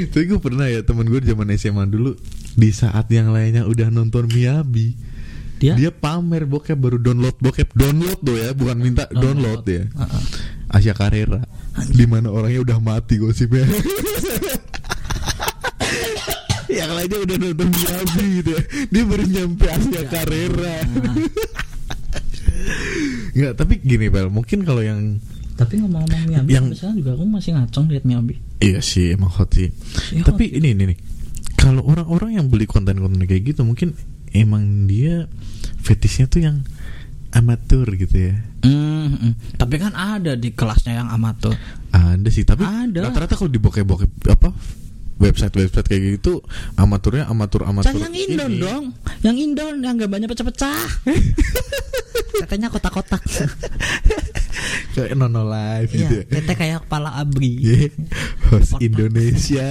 Tapi 0.07 0.25
gue 0.27 0.39
pernah 0.39 0.67
ya 0.67 0.81
temen 0.81 1.05
gue 1.05 1.21
zaman 1.21 1.47
SMA 1.55 1.85
dulu 1.87 2.13
di 2.53 2.71
saat 2.71 3.09
yang 3.09 3.31
lainnya 3.31 3.65
udah 3.65 3.89
nonton 3.89 4.27
Miyabi. 4.27 4.93
dia, 5.57 5.73
Dia 5.75 5.91
pamer 5.91 6.45
bokep 6.45 6.73
baru 6.75 6.97
download 6.97 7.37
bokep 7.37 7.69
download 7.71 8.17
tuh 8.19 8.33
ya 8.35 8.51
bukan 8.51 8.77
minta 8.77 9.05
download, 9.07 9.61
ya. 9.63 9.85
Heeh. 9.87 10.23
Asia 10.71 10.95
Carrera 10.95 11.43
di 11.91 12.05
mana 12.07 12.31
orangnya 12.31 12.63
udah 12.63 12.79
mati 12.79 13.19
gosipnya. 13.19 13.67
yang 16.71 16.91
lainnya 16.95 17.19
udah 17.19 17.37
nonton 17.37 17.69
Miyabi 17.69 18.25
gitu 18.41 18.51
ya. 18.55 18.63
Dia 18.89 19.03
baru 19.03 19.25
nyampe 19.27 19.67
Asia 19.67 20.03
Carrera. 20.07 20.75
Enggak, 23.35 23.53
tapi 23.61 23.75
gini 23.83 24.07
Pel, 24.07 24.31
mungkin 24.31 24.63
kalau 24.63 24.83
yang 24.85 25.19
tapi 25.59 25.77
ngomong-ngomong 25.77 26.23
Miyabi 26.25 26.51
Yang- 26.57 26.81
sekarang 26.81 26.97
juga 27.05 27.11
aku 27.21 27.25
masih 27.29 27.51
ngaceng 27.53 27.85
lihat 27.93 28.05
Miyabi 28.09 28.35
Iya 28.65 28.81
sih 28.81 29.13
emang 29.13 29.29
hot 29.29 29.53
sih. 29.53 29.69
Iya, 30.13 30.25
Tapi 30.25 30.49
hot. 30.49 30.57
ini 30.57 30.69
ini 30.73 30.85
nih. 30.95 30.99
Kalau 31.57 31.85
orang-orang 31.85 32.41
yang 32.41 32.47
beli 32.49 32.65
konten-konten 32.65 33.21
kayak 33.29 33.53
gitu 33.53 33.65
mungkin 33.69 33.93
emang 34.33 34.89
dia 34.89 35.29
fetishnya 35.81 36.29
tuh 36.29 36.41
yang 36.41 36.57
amatur 37.31 37.87
gitu 37.95 38.31
ya. 38.31 38.35
Hmm, 38.61 39.17
hmm. 39.17 39.33
tapi 39.57 39.81
kan 39.81 39.95
ada 39.95 40.37
di 40.37 40.53
kelasnya 40.53 41.01
yang 41.01 41.09
amatur 41.09 41.57
Ada 41.89 42.29
sih, 42.29 42.45
tapi 42.45 42.61
Ada. 42.61 43.09
rata-rata 43.09 43.33
kalau 43.35 43.49
di 43.49 43.57
bokep-bokep 43.57 44.11
apa 44.29 44.53
website-website 45.17 45.85
kayak 45.85 46.03
gitu 46.17 46.41
amaturnya 46.75 47.25
amatur-amatur. 47.25 47.93
Cari 47.93 48.01
yang 48.01 48.17
indon 48.17 48.51
ini. 48.51 48.61
dong 48.61 48.85
Yang 49.21 49.37
indon 49.39 49.75
yang 49.81 49.97
gambarnya 49.97 50.29
pecah-pecah 50.29 50.81
Tetenya 52.41 52.69
kotak-kotak 52.69 53.21
Kayak 54.97 55.13
nono 55.15 55.45
live 55.45 55.89
Iya 55.89 55.99
gitu 55.99 56.15
ya. 56.17 56.25
Tete 56.27 56.53
kayak 56.57 56.79
kepala 56.85 57.17
abri 57.17 57.53
Iya. 57.61 57.89
Host 58.49 58.73
Kotak. 58.75 58.81
Indonesia 58.83 59.69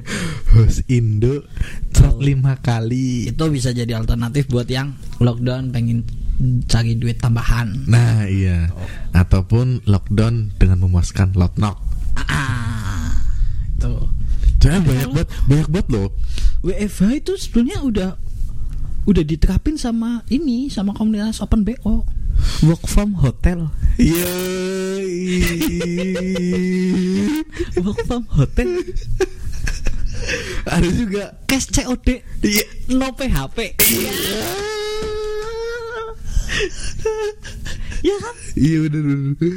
Host 0.54 0.80
Indo 0.86 1.42
Top 1.90 2.18
5 2.18 2.30
kali 2.60 3.28
Itu 3.28 3.44
bisa 3.50 3.70
jadi 3.70 3.94
alternatif 3.94 4.46
buat 4.46 4.66
yang 4.66 4.94
lockdown 5.18 5.70
pengen 5.70 6.06
cari 6.66 6.98
duit 6.98 7.22
tambahan. 7.22 7.86
Nah 7.86 8.26
iya. 8.26 8.70
Ataupun 9.14 9.86
lockdown 9.86 10.54
dengan 10.58 10.82
memuaskan 10.82 11.34
lockdown 11.34 11.76
ah, 12.18 13.14
Itu. 13.78 14.10
Jangan 14.58 14.80
banyak 14.82 15.08
banget 15.12 15.28
Banyak 15.46 15.68
banget 15.70 15.88
loh. 15.92 16.08
WFH 16.64 17.02
itu 17.20 17.32
sebenarnya 17.36 17.78
udah 17.84 18.10
udah 19.04 19.20
diterapin 19.20 19.76
sama 19.76 20.24
ini 20.32 20.72
sama 20.72 20.96
komunitas 20.96 21.44
open 21.44 21.60
BO 21.60 22.08
work 22.64 22.84
from 22.88 23.14
hotel. 23.20 23.68
Iya. 24.00 24.32
Work 27.84 28.00
from 28.08 28.24
hotel. 28.32 28.80
Ada 30.64 30.88
juga. 30.88 31.24
Cash 31.44 31.68
COD 31.70 32.24
Iya. 32.40 32.64
No 32.96 33.12
PHP 33.12 33.76
ya 38.08 38.16
kan? 38.20 38.34
Iya 38.54 38.76
bener, 38.86 39.02
bener. 39.02 39.54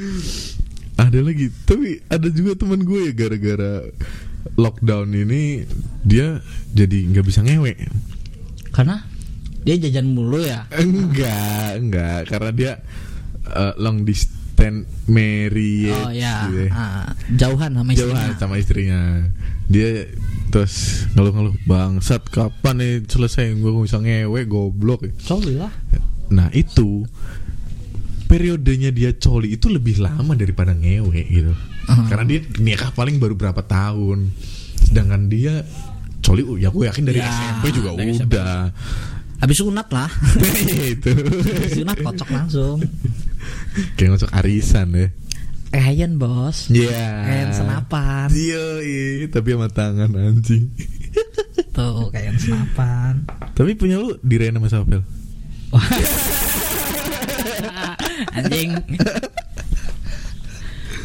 Ada 0.98 1.20
lagi. 1.22 1.46
Tapi 1.66 2.02
ada 2.10 2.28
juga 2.34 2.58
teman 2.58 2.82
gue 2.82 3.10
ya 3.10 3.14
Gara-gara 3.14 3.86
Lockdown 4.58 5.14
ini 5.14 5.62
Dia 6.02 6.42
jadi 6.74 6.98
nggak 7.14 7.26
bisa 7.26 7.46
ngewe. 7.46 7.74
Karena 8.74 9.06
dia 9.62 9.76
jajan 9.78 10.16
mulu 10.16 10.42
ya? 10.42 10.66
Enggak 10.82 11.78
Enggak. 11.78 12.22
Karena 12.32 12.50
dia 12.54 12.72
eh, 13.46 13.74
Long 13.78 14.02
distance 14.08 14.90
marriage 15.06 15.94
oh 15.94 16.10
ya 16.10 16.50
gitu 16.50 16.66
ya. 16.66 16.70
ah, 16.74 17.08
jauhan 17.38 17.78
sama 17.78 17.94
jauhan 17.94 18.34
istrinya. 18.34 18.42
sama 18.42 18.56
istrinya. 18.58 19.02
Dia 19.70 20.10
terus 20.50 21.06
ngeluh-ngeluh 21.14 21.54
bangsat 21.70 22.26
kapan 22.34 22.82
nih 22.82 22.94
selesai? 23.06 23.54
Gue 23.54 23.86
bisa 23.86 24.02
ngewe 24.02 24.50
goblok. 24.50 25.06
Sorry 25.22 25.62
lah 25.62 25.70
nah 26.30 26.52
itu 26.52 27.08
periodenya 28.28 28.92
dia 28.92 29.16
coli 29.16 29.56
itu 29.56 29.72
lebih 29.72 30.04
lama 30.04 30.36
daripada 30.36 30.76
ngewe 30.76 31.22
gitu. 31.28 31.54
Ah. 31.88 32.04
karena 32.12 32.28
dia 32.28 32.40
nikah 32.60 32.92
paling 32.92 33.16
baru 33.16 33.40
berapa 33.40 33.64
tahun. 33.64 34.36
Sedangkan 34.84 35.32
dia 35.32 35.64
coli 36.20 36.44
ya 36.60 36.68
gue 36.68 36.84
yakin 36.84 37.04
dari 37.08 37.20
Ya, 37.24 37.32
SMP 37.32 37.66
juga 37.72 37.96
dari 37.96 38.12
SMP. 38.12 38.36
udah. 38.36 38.76
Habis 39.38 39.58
sunat 39.62 39.88
lah. 39.94 40.10
Itu. 40.98 41.14
Habis 41.16 41.74
sunat 41.80 41.98
kocok 42.02 42.30
langsung. 42.34 42.78
Kayak 43.96 44.18
ngocok 44.18 44.32
arisan 44.36 44.88
ya. 44.92 45.08
Ryan 45.68 46.18
bos. 46.20 46.68
Iya. 46.68 47.08
Ryan 47.24 47.50
senapan. 47.54 48.28
Iya, 48.34 48.66
iya, 48.84 49.26
tapi 49.30 49.56
sama 49.56 49.68
tangan 49.72 50.10
anjing. 50.16 50.68
tuh 51.72 52.10
kayak 52.10 52.36
senapan. 52.42 53.24
Tapi 53.54 53.78
punya 53.78 54.02
lu 54.02 54.18
di 54.20 54.36
Rena 54.36 54.58
sama 54.58 54.68
Sapel? 54.68 55.02
anjing. 58.38 58.72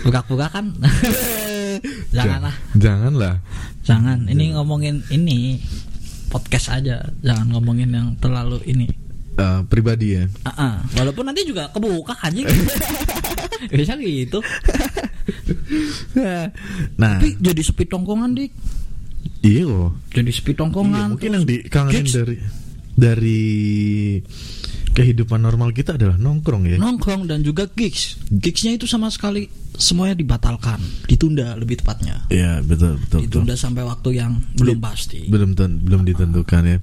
Buka-buka 0.03 0.46
kan? 0.51 0.66
Janganlah. 2.16 2.55
Janganlah. 2.75 3.35
jangan. 3.83 4.18
Ini 4.31 4.55
ngomongin 4.59 5.03
ini. 5.11 5.59
Podcast 6.31 6.72
aja. 6.72 7.03
Jangan 7.20 7.53
ngomongin 7.53 7.92
yang 7.92 8.09
terlalu 8.18 8.62
ini. 8.64 8.88
Eh, 9.33 9.61
pribadi 9.68 10.16
ya. 10.16 10.25
Ah, 10.44 10.51
ah. 10.53 10.75
walaupun 10.96 11.25
nanti 11.25 11.44
juga 11.48 11.68
kebuka 11.72 12.16
anjing. 12.20 12.48
Bisa 13.72 13.96
gitu. 13.96 14.44
Nah, 16.18 16.51
tapi 16.98 17.38
jadi 17.40 17.62
sepi 17.62 17.85
tongkongan 17.88 18.37
dik. 18.37 18.53
Iya 19.42 19.66
kok. 19.66 19.90
jadi 20.14 20.31
sepi 20.31 20.53
Iya, 20.55 20.59
tongkongan 20.62 21.07
mungkin 21.14 21.31
terus 21.31 21.38
yang 21.38 21.46
dikangenin 21.46 22.07
dari 22.07 22.37
dari 22.94 24.20
kehidupan 24.88 25.40
normal 25.40 25.70
kita 25.70 25.96
adalah 25.96 26.14
nongkrong 26.14 26.66
ya. 26.66 26.76
nongkrong 26.76 27.24
dan 27.24 27.40
juga 27.40 27.64
gigs 27.66 28.20
gigsnya 28.28 28.76
itu 28.76 28.85
sama 28.85 29.09
sekali 29.09 29.48
semuanya 29.72 30.12
dibatalkan 30.14 30.76
ditunda 31.07 31.57
lebih 31.57 31.81
tepatnya 31.81 32.28
Iya, 32.28 32.61
betul, 32.61 33.00
betul, 33.00 33.18
betul. 33.18 33.20
ditunda 33.24 33.55
sampai 33.55 33.83
waktu 33.83 34.09
yang 34.14 34.37
belum 34.55 34.78
pasti 34.78 35.24
Belum 35.26 35.52
ten- 35.52 35.81
belum 35.81 36.05
ditentukan 36.05 36.62
ya. 36.66 36.78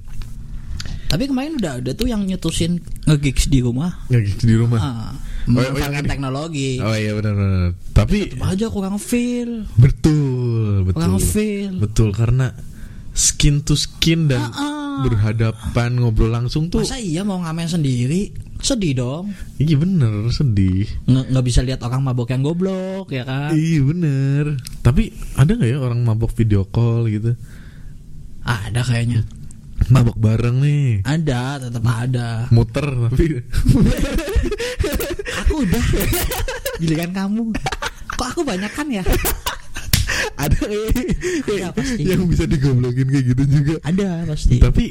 Tapi 1.06 1.26
kemarin 1.26 1.54
udah 1.56 1.72
ada 1.76 1.90
tuh 1.92 2.06
yang 2.06 2.22
nyetusin 2.22 2.78
ngegigs 3.02 3.46
di 3.46 3.58
rumah. 3.58 4.06
Ya 4.06 4.18
gitu 4.20 4.46
di 4.46 4.54
rumah. 4.56 4.78
Ah, 4.78 5.10
Oh, 5.40 5.56
oh, 5.56 5.58
memanfaatkan 5.58 5.90
yang 5.92 6.04
ini. 6.04 6.10
teknologi. 6.10 6.70
Oh 6.78 6.94
iya 6.94 7.10
benar-benar. 7.12 7.74
Tapi 7.90 8.18
Tetep 8.28 8.42
aja 8.44 8.66
kurang 8.68 8.96
feel. 8.96 9.66
betul, 9.74 10.84
betul. 10.84 10.94
Kurang 10.94 11.18
feel. 11.18 11.72
Betul 11.76 12.08
karena 12.12 12.54
skin 13.10 13.58
to 13.60 13.74
skin 13.74 14.26
dan 14.26 14.38
Ah, 14.40 14.54
ah. 14.54 14.79
Berhadapan 15.04 15.90
ngobrol 15.96 16.30
langsung 16.32 16.68
tuh. 16.68 16.84
Masa 16.84 17.00
iya 17.00 17.24
mau 17.24 17.40
ngamen 17.40 17.68
sendiri? 17.68 18.32
Sedih 18.60 18.92
dong. 18.92 19.32
Iya 19.56 19.80
bener 19.80 20.28
sedih. 20.28 20.84
Nggak 21.08 21.44
bisa 21.44 21.64
lihat 21.64 21.80
orang 21.80 22.04
mabok 22.04 22.28
yang 22.32 22.44
goblok 22.44 23.08
ya 23.08 23.24
kan? 23.24 23.56
Iya 23.56 23.80
bener. 23.84 24.44
Tapi 24.84 25.12
ada 25.36 25.50
nggak 25.56 25.70
ya 25.70 25.78
orang 25.80 26.00
mabok 26.04 26.32
video 26.36 26.68
call 26.68 27.08
gitu? 27.08 27.32
Ada 28.44 28.84
kayaknya. 28.84 29.24
Mabok 29.88 30.20
bareng 30.20 30.60
nih. 30.60 31.00
Ada, 31.08 31.56
tetap 31.56 31.84
ada. 31.88 32.46
Muter 32.52 32.84
tapi 32.84 33.40
Aku 35.44 35.64
udah. 35.64 35.84
Giliran 36.78 37.10
kamu. 37.16 37.56
Kok 38.20 38.28
aku 38.36 38.40
banyak 38.44 38.68
kan 38.76 38.86
ya? 38.92 39.04
Ada 40.40 40.56
kayak 41.44 41.68
Ada 41.68 41.76
pasti. 41.76 42.02
yang 42.02 42.22
bisa 42.24 42.44
digoblokin 42.44 43.06
kayak 43.06 43.24
gitu 43.30 43.42
juga. 43.46 43.74
Ada 43.82 44.24
pasti. 44.24 44.56
Tapi 44.56 44.84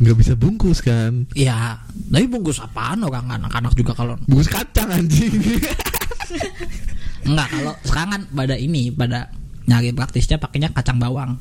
nggak 0.00 0.16
bisa 0.16 0.32
bungkus 0.34 0.78
kan? 0.80 1.26
Iya, 1.32 1.82
tapi 2.08 2.26
bungkus 2.26 2.58
apaan 2.58 3.02
orang 3.02 3.26
anak-anak 3.28 3.74
juga 3.74 3.92
kalau 3.92 4.14
Bungkus 4.24 4.48
kacang 4.48 4.88
anjing. 4.88 5.34
enggak 7.24 7.48
kalau 7.48 7.72
sekarang 7.82 8.10
kan 8.10 8.22
pada 8.30 8.54
ini 8.54 8.88
pada 8.88 9.32
nyari 9.64 9.90
praktisnya 9.92 10.36
pakainya 10.36 10.68
kacang 10.70 11.00
bawang. 11.00 11.40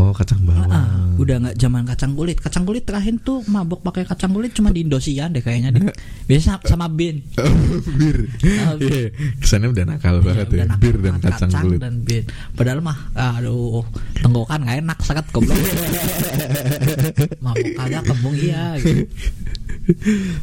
Oh 0.00 0.10
kacang 0.10 0.40
bawang. 0.42 0.66
Ah, 0.66 0.88
udah 1.14 1.36
nggak 1.38 1.56
zaman 1.56 1.84
kacang 1.84 2.16
kulit. 2.16 2.40
Kacang 2.40 2.64
kulit 2.64 2.82
terakhir 2.82 3.20
tuh 3.20 3.44
mabok 3.44 3.84
pakai 3.84 4.02
kacang 4.02 4.32
kulit 4.32 4.50
cuma 4.50 4.72
di 4.72 4.80
Indosiar 4.80 5.28
deh 5.28 5.38
kayaknya 5.38 5.70
deh. 5.70 5.92
Biasa 6.24 6.56
sama 6.64 6.88
bin. 6.88 7.20
Bir. 8.00 8.16
Ah, 8.64 8.74
Iya, 8.74 9.12
kesannya 9.36 9.68
udah 9.68 9.84
nakal 9.84 10.24
banget 10.24 10.48
Iya, 10.48 10.48
ya. 10.48 10.54
udah 10.56 10.66
nakal 10.66 10.80
Bir 10.80 10.96
dan 10.96 11.04
banget, 11.12 11.22
kacang 11.28 11.50
kulit. 11.60 11.78
dan 11.78 11.94
bin. 12.00 12.24
Padahal 12.56 12.80
mah 12.80 12.98
aduh, 13.12 13.84
tenggorokan 14.16 14.64
gak 14.64 14.78
enak 14.80 14.98
seret 15.04 15.26
goblok. 15.28 15.58
mabok 17.44 17.68
kagak 17.76 18.02
kembung 18.06 18.34
iya 18.34 18.80
gitu. 18.80 19.04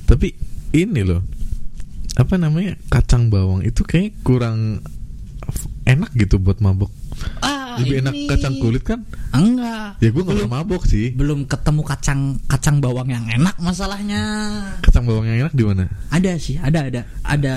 Tapi 0.06 0.38
ini 0.72 1.02
loh. 1.02 1.26
Apa 2.13 2.38
namanya? 2.38 2.78
Kacang 2.88 3.30
bawang 3.30 3.62
itu 3.62 3.82
kayak 3.82 4.13
kurang 4.22 4.82
enak 5.84 6.12
gitu 6.13 6.38
buat 6.38 6.60
mabok. 6.60 6.89
Lebih 7.77 7.95
enak 7.99 8.13
kacang 8.27 8.55
kulit 8.57 8.81
kan? 8.81 8.99
Enggak. 9.29 9.97
Ya 9.97 10.09
gue 10.09 10.21
gak 10.21 10.35
pernah 10.35 10.53
mabok 10.57 10.83
sih. 10.83 11.11
belum 11.11 11.45
ketemu 11.45 11.81
kacang 11.83 12.19
kacang 12.45 12.77
bawang 12.77 13.07
yang 13.07 13.25
enak 13.25 13.55
masalahnya 13.57 14.21
Kacang 14.79 15.03
bawang 15.03 15.25
yang 15.25 15.45
enak 15.45 15.53
di 15.53 15.63
mana? 15.63 15.85
ada 16.07 16.31
sih 16.35 16.55
ada 16.55 16.85
ada 16.85 17.01
ada 17.21 17.55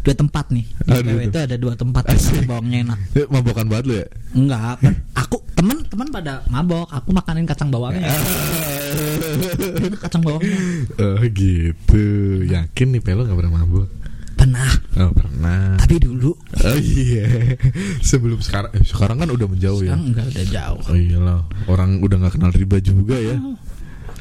dua 0.00 0.14
tempat 0.14 0.48
nih 0.48 0.62
di 0.62 0.90
Aduh, 0.92 1.12
PW 1.12 1.20
itu 1.26 1.38
ada 1.40 1.56
dua 1.56 1.74
tempat 1.74 2.02
kacang 2.04 2.44
bawangnya 2.44 2.78
enak 2.84 2.98
Eh, 3.14 3.26
mabokan 3.26 3.66
banget 3.66 3.84
lu 3.84 3.94
ya? 3.96 4.06
enggak 4.32 4.76
aku 5.14 5.36
temen 5.52 5.76
temen 5.84 6.08
pada 6.08 6.44
mabok 6.46 6.86
aku 6.88 7.10
makanin 7.10 7.42
kacang 7.42 7.68
bawangnya 7.68 8.06
kacang 10.02 10.22
bawangnya 10.22 10.58
oh 10.96 11.20
gitu. 11.26 12.04
Yakin 12.44 12.86
nih 12.88 13.02
pelo 13.02 13.24
gak 13.24 13.34
pernah 13.34 13.54
mabok? 13.56 13.88
Pernah 14.36 14.68
Oh 14.96 15.10
pernah. 15.10 15.74
tapi 15.76 15.96
dulu 15.96 16.36
Oh 16.56 16.76
iya. 16.76 17.24
Sebelum 18.08 18.38
sekarang, 18.38 18.70
eh, 18.72 18.82
sekarang 18.82 19.16
kan 19.18 19.28
udah 19.28 19.46
menjauh 19.46 19.80
ya. 19.80 19.92
sekarang 19.92 20.04
enggak 20.06 20.26
udah 20.28 20.44
jauh 20.46 20.80
Oh 20.86 20.94
iyalah, 20.94 21.40
orang 21.66 21.90
udah 21.98 22.16
nggak 22.18 22.34
kenal 22.34 22.50
riba 22.50 22.76
juga 22.78 23.16
ya. 23.16 23.36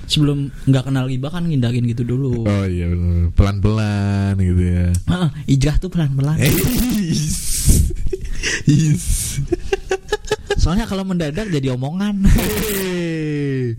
sebelum 0.05 0.37
nggak 0.63 0.85
kenal 0.85 1.05
riba 1.05 1.27
kan 1.27 1.43
ngindarin 1.43 1.81
gitu 1.85 2.05
dulu 2.05 2.45
Oh 2.45 2.65
iya 2.65 2.85
pelan-pelan 3.31 4.37
gitu 4.37 4.63
ya. 4.63 4.85
Heeh, 5.05 5.29
hijrah 5.47 5.75
tuh 5.75 5.89
pelan-pelan 5.89 6.37
Is. 6.39 7.25
Is. 8.65 9.05
soalnya 10.55 10.85
kalau 10.85 11.03
mendadak 11.03 11.45
jadi 11.47 11.73
omongan 11.73 12.21
Hey. 12.25 13.73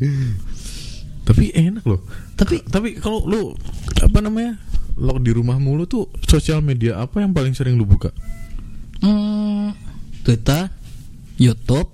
Tapi 1.23 1.51
enak 1.53 1.83
loh. 1.83 2.03
tapi 2.35 2.63
Tapi 2.65 2.95
kalau 2.97 3.23
lu 3.23 3.43
apa 3.97 4.19
namanya? 4.21 4.55
Lo 4.97 5.21
di 5.21 5.29
rumah 5.29 5.61
mulu 5.61 5.85
tuh 5.85 6.09
sosial 6.25 6.65
media 6.65 7.01
apa 7.05 7.21
yang 7.21 7.37
paling 7.37 7.53
sering 7.53 7.77
lu 7.77 7.85
buka? 7.85 8.09
Hmm, 9.05 9.77
Twitter, 10.25 10.73
YouTube, 11.37 11.93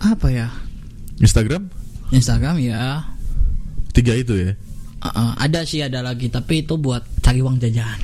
apa 0.00 0.26
ya? 0.32 0.48
Instagram? 1.20 1.68
Instagram 2.08 2.56
ya. 2.64 3.04
Tiga 3.92 4.16
itu 4.16 4.32
ya. 4.40 4.56
Uh, 5.00 5.08
uh, 5.08 5.30
ada 5.36 5.64
sih 5.68 5.84
ada 5.84 6.00
lagi 6.00 6.32
tapi 6.32 6.64
itu 6.64 6.80
buat 6.80 7.04
cari 7.20 7.44
uang 7.44 7.60
jajan. 7.60 8.00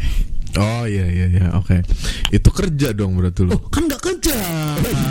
Oh 0.56 0.84
iya 0.88 1.04
iya 1.08 1.26
iya 1.28 1.46
oke. 1.56 1.84
Itu 2.32 2.48
kerja 2.48 2.92
dong 2.96 3.20
berarti 3.20 3.44
lu. 3.44 3.52
Oh 3.56 3.60
kan 3.68 3.84
nggak 3.84 4.00
kerja. 4.00 4.36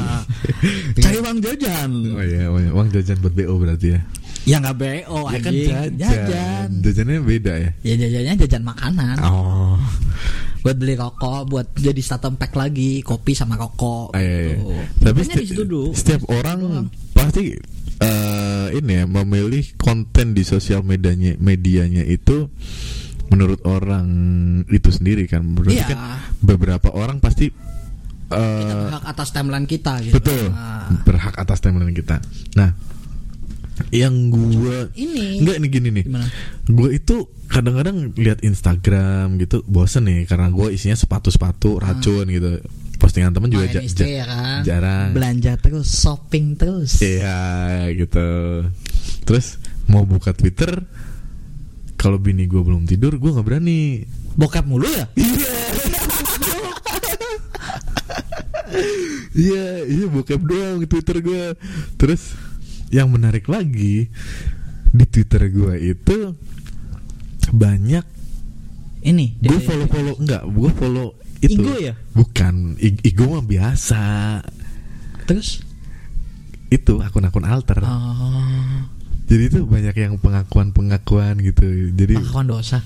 cari 1.05 1.17
uang 1.21 1.37
jajan. 1.41 1.89
Oh 2.13 2.25
iya, 2.25 2.49
oh 2.49 2.57
iya. 2.57 2.71
uang 2.73 2.89
jajan 2.89 3.17
buat 3.21 3.33
BO 3.33 3.53
berarti 3.61 3.93
ya. 3.93 4.01
Ya 4.45 4.61
nggak 4.61 4.75
bo 4.77 4.85
Ya 5.33 5.39
kan 5.41 5.53
jajan. 5.53 5.89
jajan. 5.97 6.67
Jajannya 6.81 7.17
beda 7.19 7.53
ya. 7.57 7.71
Ya 7.81 7.93
jajannya 7.97 8.33
jajan 8.45 8.63
makanan. 8.63 9.17
Oh. 9.25 9.77
Buat 10.61 10.77
beli 10.77 10.93
rokok, 10.93 11.41
buat 11.45 11.67
jadi 11.73 11.97
starter 11.97 12.33
pack 12.33 12.53
lagi, 12.53 13.01
kopi 13.01 13.33
sama 13.33 13.53
rokok. 13.53 14.13
Ah, 14.13 14.21
iya, 14.21 14.29
iya. 14.29 14.41
gitu. 14.53 14.65
Tapi 15.01 15.19
seti- 15.21 15.53
dulu. 15.55 15.83
setiap 15.93 16.21
orang 16.29 16.89
pasti 17.11 17.53
eh, 17.95 18.67
ini 18.73 18.93
ya 18.93 19.05
memilih 19.05 19.77
konten 19.77 20.33
di 20.33 20.41
sosial 20.41 20.81
medianya 20.81 21.37
medianya 21.37 22.01
itu 22.03 22.49
menurut 23.29 23.61
orang 23.65 24.05
itu 24.67 24.89
sendiri 24.89 25.25
kan. 25.25 25.41
Berarti 25.53 25.73
Iya. 25.75 25.89
kan 25.89 25.99
beberapa 26.39 26.93
orang 26.93 27.17
pasti 27.17 27.49
Kita 28.25 28.41
eh, 28.41 28.81
berhak 28.89 29.05
atas 29.05 29.29
timeline 29.29 29.65
kita 29.65 30.01
gitu. 30.01 30.17
betul 30.17 30.49
Nah, 30.49 30.89
berhak 31.01 31.33
atas 31.35 31.61
timeline 31.61 31.93
kita. 31.93 32.17
Nah, 32.57 32.73
yang 33.91 34.29
gua 34.29 34.87
ini 34.93 35.39
enggak 35.39 35.55
ini 35.59 35.67
gini 35.67 35.89
nih. 35.91 36.05
Gue 36.65 36.95
itu 36.95 37.15
kadang-kadang 37.45 38.15
lihat 38.15 38.39
Instagram 38.41 39.35
gitu 39.37 39.61
bosen 39.63 40.05
nih 40.05 40.23
karena 40.23 40.47
gue 40.47 40.71
isinya 40.71 40.95
sepatu-sepatu 40.95 41.77
racun 41.77 42.25
gitu. 42.25 42.63
Postingan 42.95 43.31
temen 43.31 43.51
juga 43.51 43.67
ja- 43.67 43.83
ja- 43.83 44.07
ya 44.07 44.25
kan? 44.25 44.59
jarang. 44.63 45.09
belanja 45.11 45.59
terus, 45.59 45.91
shopping 45.91 46.55
terus. 46.55 46.95
Iya 46.99 47.37
gitu. 47.91 48.27
Terus 49.23 49.59
mau 49.85 50.01
buka 50.01 50.31
Twitter 50.31 50.71
kalau 51.95 52.15
bini 52.15 52.45
gue 52.45 52.57
belum 52.57 52.87
tidur 52.87 53.15
gue 53.15 53.29
nggak 53.29 53.45
berani. 53.45 54.07
Bokap 54.33 54.63
mulu 54.63 54.87
ya? 54.87 55.05
Iya 59.35 59.67
iya 59.93 60.05
bokep 60.07 60.41
doang 60.41 60.79
di 60.79 60.87
Twitter 60.87 61.19
gue. 61.19 61.43
Terus 61.95 62.35
yang 62.87 63.07
menarik 63.07 63.45
lagi 63.45 64.07
di 64.87 65.05
Twitter 65.05 65.47
gue 65.47 65.73
itu 65.83 66.17
banyak 67.47 68.05
Ini 69.01 69.25
gue 69.37 69.59
follow 69.59 69.85
follow 69.85 70.15
enggak 70.17 70.43
gue 70.43 70.71
follow 70.73 71.07
itu 71.37 71.61
Igo 71.61 71.75
ya? 71.77 71.93
bukan 72.11 72.73
I- 72.75 73.03
Igo 73.03 73.29
mah 73.29 73.43
biasa 73.43 74.01
Terus? 75.23 75.61
itu 76.67 76.97
akun-akun 76.97 77.45
alter 77.45 77.77
Oh, 77.79 78.81
jadi 79.25 79.43
itu 79.47 79.59
banyak 79.63 79.95
yang 79.95 80.17
pengakuan-pengakuan 80.17 81.37
gitu 81.39 81.65
jadi 81.93 82.17
pengakuan 82.17 82.47
dosa. 82.47 82.77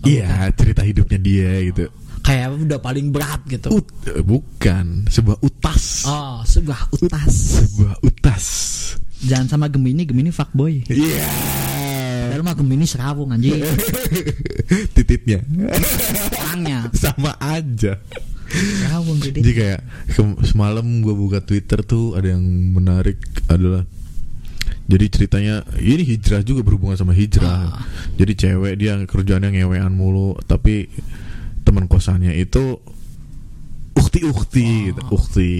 Oh, 0.00 0.06
iya 0.06 0.48
cerita 0.50 0.80
hidupnya 0.80 1.16
dia 1.16 1.52
gitu 1.62 1.88
Kayak 2.20 2.56
udah 2.56 2.80
paling 2.80 3.08
berat 3.08 3.40
gitu. 3.44 3.68
Ut, 3.70 3.84
bukan 4.22 5.04
sebuah 5.06 5.40
utas 5.40 6.04
Oh, 6.04 6.40
sebuah 6.42 6.88
utas. 6.94 7.32
sebuah 7.58 7.96
utas 8.00 8.44
Jangan 9.24 9.46
sama 9.48 9.66
Gemini, 9.72 10.04
Gemini 10.04 10.30
fuckboy. 10.30 10.84
iya 10.92 11.28
Padahal 12.24 12.42
mah 12.44 12.56
Gemini 12.58 12.84
serawung 12.88 13.30
anjing. 13.30 13.62
tititnya 14.96 15.44
Orangnya 16.34 16.90
sama 17.02 17.36
aja 17.38 18.00
serawung 18.54 19.18
jadi 19.18 19.40
jadi. 19.40 19.50
kayak 19.54 19.80
semalam 20.46 20.86
gue 21.02 21.14
buka 21.14 21.42
Twitter 21.42 21.82
tuh 21.82 22.14
ada 22.14 22.34
yang 22.34 22.44
menarik 22.74 23.18
adalah 23.50 23.82
jadi 24.84 25.06
ceritanya 25.08 25.64
ini 25.80 26.04
hijrah 26.04 26.44
juga 26.44 26.60
berhubungan 26.60 26.92
sama 26.92 27.16
hijrah. 27.16 27.72
Ah. 27.72 27.88
Jadi 28.20 28.36
cewek 28.36 28.74
dia 28.76 29.00
kerjaannya 29.08 29.56
ngewean 29.56 29.96
mulu, 29.96 30.36
tapi 30.44 30.92
teman 31.64 31.88
kosannya 31.88 32.36
itu 32.36 32.84
ukti-ukti, 33.94 34.90
gitu, 34.90 35.00
ukti. 35.08 35.52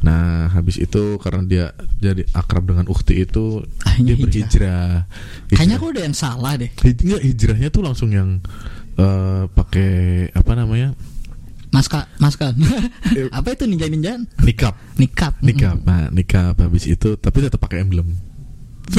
Nah 0.00 0.48
habis 0.48 0.76
itu 0.76 1.16
karena 1.16 1.42
dia 1.42 1.64
jadi 1.96 2.24
akrab 2.30 2.64
dengan 2.64 2.84
ukti 2.86 3.24
itu 3.24 3.64
Akhirnya 3.82 4.04
dia 4.04 4.16
hijrah. 4.16 4.24
berhijrah. 4.28 4.90
Kayaknya 5.48 5.56
Hijrah. 5.56 5.76
aku 5.76 5.86
udah 5.90 6.02
yang 6.04 6.16
salah 6.16 6.52
deh. 6.54 6.70
Hij- 6.76 7.00
enggak, 7.00 7.22
hijrahnya 7.24 7.68
tuh 7.68 7.82
langsung 7.82 8.10
yang 8.10 8.38
eh, 8.94 9.42
pakai 9.48 9.90
apa 10.30 10.52
namanya 10.54 10.92
Maska, 11.68 12.08
maska. 12.16 12.56
Apa 13.36 13.52
itu 13.52 13.68
ninja 13.68 13.84
ninjaan? 13.84 14.24
nikap 14.40 14.72
Nikap. 14.96 15.36
nikap 15.44 15.76
nah 15.84 16.08
nikap 16.08 16.56
habis 16.56 16.88
itu 16.88 17.12
tapi 17.14 17.44
tetap 17.44 17.60
pakai 17.60 17.84
emblem 17.84 18.08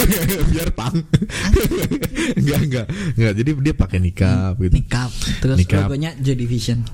biar 0.54 0.70
pang 0.78 0.94
enggak 2.40 2.60
enggak 2.62 2.86
enggak 3.18 3.34
jadi 3.34 3.50
dia 3.58 3.74
pakai 3.74 3.98
nikap 3.98 4.54
gitu 4.60 4.70
Nikap. 4.78 5.10
Terus 5.42 5.58
Nikap. 5.58 5.90
logonya 5.90 6.14
Joy 6.16 6.38
Division. 6.38 6.86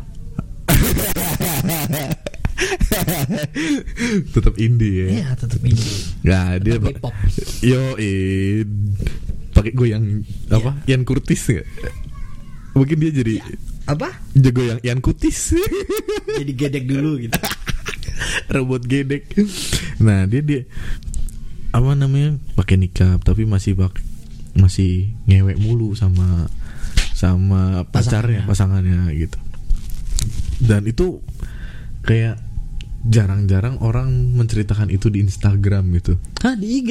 tetap 4.35 4.55
indie 4.55 5.03
ya 5.03 5.07
Iya, 5.11 5.27
tetap 5.35 5.59
ini. 5.59 5.83
Nah, 6.23 6.55
dia 6.59 6.79
hip-hop. 6.79 7.11
Yo, 7.59 7.99
eh, 7.99 8.63
pakai 9.51 9.75
goyang 9.75 10.23
apa? 10.51 10.71
Iya. 10.87 10.95
Ian 10.95 11.03
Curtis 11.03 11.41
nggak? 11.51 11.67
Mungkin 12.75 12.95
dia 12.99 13.11
jadi 13.11 13.35
Apa? 13.87 14.11
jago 14.35 14.63
yang 14.65 14.79
Ian 14.83 14.99
Curtis. 14.99 15.55
Jadi 16.41 16.51
gedek 16.57 16.89
dulu 16.89 17.21
gitu. 17.21 17.37
Robot 18.53 18.83
gedek. 18.83 19.31
Nah, 20.03 20.27
dia 20.27 20.43
dia 20.43 20.61
apa 21.71 21.95
namanya? 21.95 22.35
Pakai 22.59 22.75
nikah 22.75 23.15
tapi 23.23 23.47
masih 23.47 23.79
pakai 23.79 24.03
masih 24.55 25.11
ngewek 25.27 25.59
mulu 25.59 25.95
sama 25.95 26.47
sama 27.15 27.87
pacarnya, 27.87 28.43
pasangannya 28.43 29.07
gitu. 29.15 29.39
Dan 30.59 30.83
itu 30.89 31.21
kayak 32.05 32.39
jarang-jarang 33.05 33.77
orang 33.85 34.33
menceritakan 34.33 34.89
itu 34.89 35.13
di 35.13 35.21
Instagram 35.21 35.83
gitu. 35.97 36.17
Hah, 36.41 36.57
di 36.57 36.67
IG? 36.81 36.89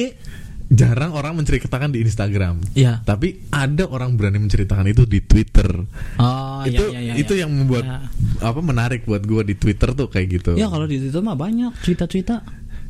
jarang 0.71 1.13
orang 1.13 1.37
menceritakan 1.37 1.93
di 1.93 2.01
Instagram. 2.01 2.57
Iya. 2.73 3.05
Tapi 3.05 3.45
ada 3.53 3.85
orang 3.85 4.17
berani 4.17 4.41
menceritakan 4.41 4.89
itu 4.89 5.05
di 5.05 5.21
Twitter. 5.21 5.69
Oh, 6.17 6.61
itu 6.65 6.81
iya, 6.89 6.99
iya, 7.01 7.13
iya, 7.13 7.21
itu 7.21 7.33
iya. 7.37 7.45
yang 7.45 7.51
membuat 7.53 7.85
Ya. 7.85 8.09
apa 8.41 8.59
menarik 8.65 9.05
buat 9.05 9.21
gue 9.21 9.41
di 9.45 9.55
Twitter 9.55 9.93
tuh 9.93 10.09
kayak 10.09 10.27
gitu. 10.41 10.51
Ya 10.57 10.65
kalau 10.65 10.89
di 10.89 10.97
situ 10.97 11.21
mah 11.21 11.37
banyak 11.37 11.69
cerita-cerita. 11.85 12.41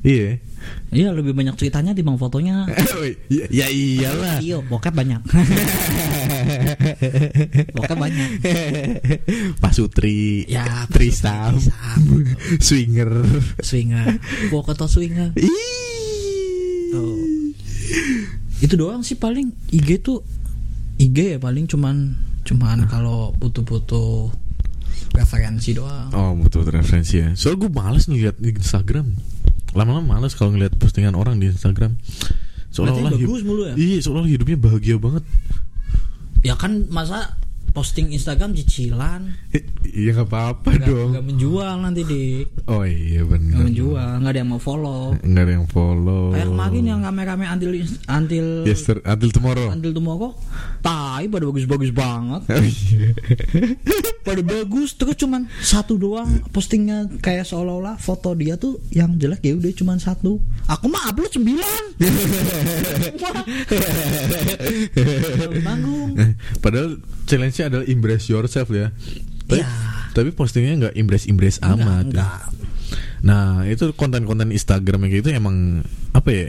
Iya. 0.05 0.37
Iya 0.93 1.09
lebih 1.11 1.33
banyak 1.33 1.57
ceritanya 1.57 1.97
dibanding 1.97 2.21
fotonya. 2.21 2.69
ya, 3.33 3.45
ya 3.49 3.67
iyalah. 3.69 4.37
Iya, 4.39 4.61
bokep 4.61 4.93
banyak. 4.93 5.21
bokep 7.75 7.97
banyak. 7.97 8.29
Pak 9.57 9.73
Sutri, 9.73 10.45
Ya, 10.45 10.85
Trisam. 10.93 11.57
Swinger. 12.61 13.09
Swinger, 13.59 14.21
atau 14.53 14.87
swinger. 14.87 15.33
Tuh. 16.93 17.17
Itu 18.61 18.79
doang 18.79 19.03
sih 19.03 19.19
paling 19.19 19.51
IG 19.73 20.05
tuh 20.05 20.23
IG 20.95 21.35
ya 21.35 21.37
paling 21.43 21.67
cuman 21.67 22.15
cuman 22.47 22.87
kalau 22.87 23.35
butuh-butuh 23.35 24.31
referensi 25.11 25.75
doang. 25.75 26.07
Oh 26.15 26.31
betul 26.39 26.63
referensi 26.71 27.19
ya. 27.19 27.35
Soal 27.35 27.59
gue 27.59 27.67
males 27.67 28.07
nih 28.07 28.29
lihat 28.29 28.39
di 28.39 28.55
Instagram. 28.55 29.34
Lama-lama 29.75 30.17
males 30.17 30.33
kalau 30.33 30.55
ngeliat 30.55 30.73
postingan 30.79 31.13
orang 31.13 31.38
di 31.38 31.51
Instagram. 31.51 31.99
Seolah-olah 32.71 33.11
hidup- 33.13 33.27
bagus 33.29 33.43
mulu 33.43 33.61
ya? 33.67 33.73
Iya, 33.75 33.97
seolah 34.01 34.25
hidupnya 34.25 34.57
bahagia 34.57 34.95
banget. 34.95 35.23
Ya 36.43 36.55
kan 36.55 36.88
masa 36.89 37.35
posting 37.71 38.10
Instagram 38.10 38.54
cicilan 38.54 39.34
Iya 39.86 40.12
nggak 40.13 40.28
apa-apa 40.28 40.69
dong. 40.80 41.12
nggak 41.12 41.25
menjual 41.25 41.73
nanti 41.78 42.01
di 42.04 42.23
Oh 42.65 42.82
iya 42.82 43.21
benar. 43.21 43.63
menjual 43.63 43.95
nggak 44.19 44.32
ada 44.32 44.39
yang 44.39 44.49
mau 44.49 44.60
follow 44.60 45.15
Nggak 45.17 45.41
ada 45.41 45.54
yang 45.54 45.67
follow. 45.67 46.23
kayak 46.32 46.47
kemarin 46.47 46.84
yang 46.86 46.99
rame-rame 46.99 47.45
antil 47.45 47.71
antil 48.06 48.47
Yester, 48.63 48.97
until 49.01 49.30
tomorrow. 49.30 49.67
antil 49.69 49.91
tomorrow 49.91 50.32
tai 50.80 51.25
pada 51.25 51.43
bagus-bagus 51.43 51.91
banget 51.91 52.41
Oh, 52.51 52.62
iya. 52.62 53.12
pada 54.21 54.41
bagus 54.41 54.93
terus 54.93 55.15
cuman 55.15 55.45
satu 55.56 55.95
doang 55.95 56.25
postingnya 56.49 57.08
kayak 57.19 57.43
seolah-olah 57.43 57.95
foto 57.95 58.34
dia 58.34 58.56
tuh 58.56 58.82
yang 58.89 59.15
jelek 59.15 59.41
ya 59.41 59.54
udah 59.54 59.71
cuman 59.71 59.97
satu 59.97 60.38
aku 60.65 60.86
mah 60.86 61.08
upload 61.08 61.32
sembilan 61.32 61.82
tanggung 65.62 66.12
Eh, 66.15 66.32
Padahal 66.58 66.97
challenge-nya 67.23 67.65
adalah 67.67 67.86
embrace 67.86 68.27
yourself 68.27 68.69
ya. 68.69 68.89
Tapi, 69.45 69.62
Iya. 69.62 69.69
tapi 70.12 70.29
postingnya 70.31 70.73
nggak 70.79 70.93
embrace 70.95 71.25
embrace 71.25 71.58
Enggak, 71.60 71.77
amat. 71.77 71.86
ya. 71.86 72.01
enggak. 72.03 72.39
Nah 73.21 73.43
itu 73.65 73.89
konten-konten 73.91 74.49
Instagram 74.49 75.01
yang 75.01 75.12
kayak 75.12 75.21
gitu 75.23 75.29
emang 75.34 75.81
apa 76.12 76.29
ya? 76.29 76.45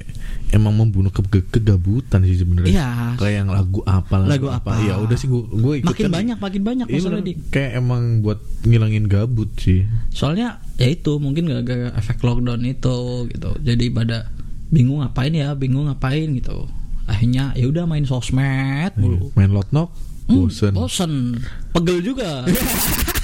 Emang 0.48 0.72
membunuh 0.72 1.08
ke 1.08 1.20
ke- 1.22 1.48
kegabutan 1.50 2.20
sih 2.22 2.36
sebenarnya. 2.36 2.70
Iya. 2.70 2.88
Kayak 3.16 3.34
yang 3.34 3.48
lagu 3.50 3.80
apa 3.82 4.16
Lagu 4.22 4.46
apa. 4.46 4.76
Ya 4.78 4.96
udah 4.96 5.12
sih 5.12 5.26
gue 5.26 5.42
gue 5.42 5.74
ikut 5.80 5.88
makin 5.90 6.04
kan. 6.04 6.12
banyak 6.14 6.38
makin 6.38 6.62
banyak 6.62 6.86
bener. 6.86 7.20
di 7.20 7.32
kayak 7.50 7.70
emang 7.76 8.20
buat 8.20 8.38
ngilangin 8.62 9.06
gabut 9.06 9.48
sih. 9.56 9.88
soalnya 10.08 10.60
ya 10.74 10.86
itu 10.86 11.16
mungkin 11.16 11.44
gara-gara 11.44 11.92
efek 11.94 12.20
lockdown 12.20 12.62
itu 12.62 12.96
gitu 13.26 13.50
jadi 13.58 13.84
pada 13.90 14.28
bingung 14.66 14.98
ngapain 14.98 15.30
ya 15.30 15.52
bingung 15.52 15.86
ngapain 15.86 16.28
gitu 16.32 16.68
akhirnya 17.06 17.54
ya 17.54 17.66
udah 17.66 17.84
main 17.84 18.02
sosmed 18.02 18.92
mulu. 18.94 19.30
Main 19.32 19.50
lot 19.50 19.70
knock, 19.70 19.90
Hmm, 20.26 20.44
bosen. 20.44 20.72
bosen. 20.74 21.12
Pegel 21.70 22.02
juga 22.02 22.42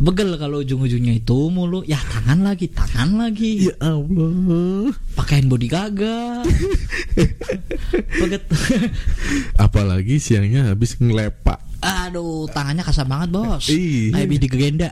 Begel 0.00 0.32
kalau 0.34 0.64
ujung-ujungnya 0.64 1.12
itu 1.14 1.38
mulu 1.46 1.84
ya 1.84 2.00
tangan 2.00 2.40
lagi 2.40 2.66
tangan 2.66 3.20
lagi 3.20 3.68
Ya 3.68 3.76
Allah. 3.78 4.88
pakaian 5.12 5.44
body 5.44 5.68
kagak 5.68 6.48
Peget. 8.16 8.42
Apalagi 9.56 10.16
siangnya 10.16 10.72
habis 10.72 10.96
ngelepak. 10.96 11.60
aduh 11.80 12.44
tangannya 12.46 12.80
kasar 12.80 13.04
banget 13.04 13.28
bos 13.30 13.64
Iya. 13.64 14.12
kayak 14.12 14.28
bidi 14.28 14.46
gegenda 14.48 14.88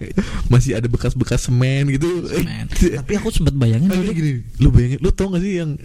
Masih 0.49 0.73
ada 0.73 0.85
bekas-bekas 0.87 1.41
semen 1.43 1.85
gitu. 1.91 2.09
Men, 2.41 2.65
tapi 2.69 3.13
aku 3.15 3.29
sempet 3.29 3.53
bayangin 3.53 3.89
dulu, 3.89 4.09
gini, 4.11 4.41
lu 4.57 4.69
bayangin, 4.69 4.97
lu 4.99 5.09
tau 5.09 5.29
gak 5.29 5.41
sih 5.41 5.61
yang 5.61 5.77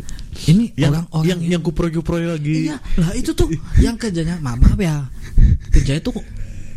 ini 0.48 0.72
yang 0.76 0.96
orang 0.96 1.06
orang 1.12 1.28
yang 1.28 1.40
yang 1.50 1.62
kuproy-kuproy 1.62 2.24
lagi? 2.24 2.72
Iya, 2.72 2.80
lah 2.96 3.12
itu 3.14 3.32
tuh 3.32 3.52
yang 3.78 3.96
kerjanya 3.96 4.40
maaf 4.40 4.76
ya. 4.76 5.12
Kerjanya 5.72 6.00
tuh 6.02 6.16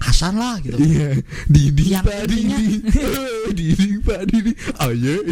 kasar 0.07 0.33
lah 0.33 0.57
gitu. 0.61 0.79
Iya, 0.79 1.19
Yang 1.51 2.05
pak 2.07 2.15
intinya- 2.25 2.59
dinding, 2.63 2.83
dinding 3.53 3.95
pak 4.01 4.21
dinding. 4.25 4.57
Oh 4.79 4.91
iya. 4.91 5.15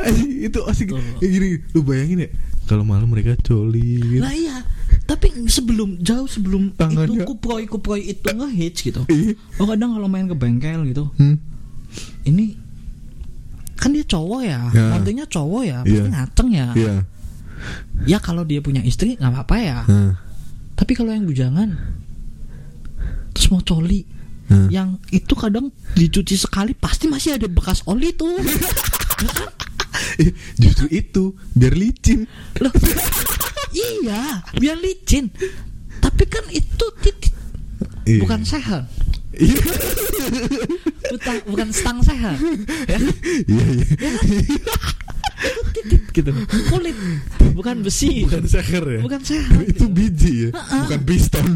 Anjing, 0.00 0.30
itu 0.44 0.58
asik 0.66 0.86
kayak 0.92 1.20
gini. 1.20 1.48
Lu 1.72 1.80
bayangin 1.82 2.26
ya, 2.26 2.30
kalau 2.66 2.84
malam 2.84 3.08
mereka 3.08 3.36
coli. 3.40 4.00
Gitu. 4.00 4.22
Lah 4.22 4.32
iya, 4.34 4.56
tapi 5.04 5.30
sebelum 5.46 6.00
jauh 6.00 6.26
sebelum 6.26 6.74
Tangannya- 6.74 7.22
itu 7.22 7.28
kuproy 7.28 7.64
kuproy 7.64 8.00
itu 8.10 8.24
ngehits 8.26 8.80
gitu. 8.82 9.02
Iya. 9.08 9.34
Oh 9.60 9.66
kadang 9.66 9.96
kalau 9.96 10.08
main 10.08 10.26
ke 10.26 10.36
bengkel 10.36 10.84
gitu, 10.88 11.08
Hmm. 11.16 11.36
ini 12.24 12.56
kan 13.74 13.92
dia 13.92 14.04
cowok 14.04 14.40
ya, 14.42 14.60
Ya. 14.72 14.88
cowok 15.26 15.62
ya, 15.62 15.78
pasti 15.82 15.98
Iya. 16.00 16.04
ngaceng 16.10 16.48
ya. 16.50 16.68
Iya. 16.74 16.94
Ya 18.04 18.18
kalau 18.18 18.44
dia 18.44 18.60
punya 18.60 18.80
istri 18.80 19.16
nggak 19.16 19.32
apa-apa 19.32 19.56
ya. 19.58 19.78
Nah, 19.86 20.12
Tapi 20.74 20.92
kalau 20.92 21.14
yang 21.14 21.24
bujangan, 21.24 21.70
terus 23.30 23.46
mau 23.48 23.62
coli, 23.62 24.02
nah. 24.46 24.66
yang 24.68 24.98
itu 25.08 25.32
kadang 25.32 25.70
dicuci 25.94 26.34
sekali 26.34 26.74
pasti 26.74 27.06
masih 27.06 27.38
ada 27.38 27.46
bekas 27.46 27.82
oli 27.86 28.10
tuh. 28.12 28.34
Eh, 30.14 30.30
Justru 30.58 30.90
itu 30.90 31.24
biar 31.54 31.74
licin. 31.74 32.26
Loh, 32.58 32.70
iya, 33.70 34.42
biar 34.52 34.74
licin. 34.74 35.30
Tapi 36.02 36.22
kan 36.26 36.44
itu 36.50 36.86
titik 36.98 37.30
Iya. 38.04 38.20
bukan 38.20 38.42
sehat. 38.44 38.84
Iya. 39.38 39.64
Bukan, 41.46 41.68
stang 41.70 41.98
sehat. 42.02 42.36
Ya, 42.90 42.98
Iya 43.46 43.64
iya. 43.74 43.86
titik 45.74 46.02
gitu. 46.14 46.30
Kulit, 46.70 46.96
bukan 47.52 47.84
besi. 47.84 48.24
Bukan 48.24 48.46
seher 48.48 48.84
ya. 48.84 49.00
Bukan 49.02 49.20
sehat. 49.20 49.60
Itu 49.68 49.90
biji 49.90 50.48
ya, 50.48 50.50
bukan 50.54 51.00
piston. 51.04 51.48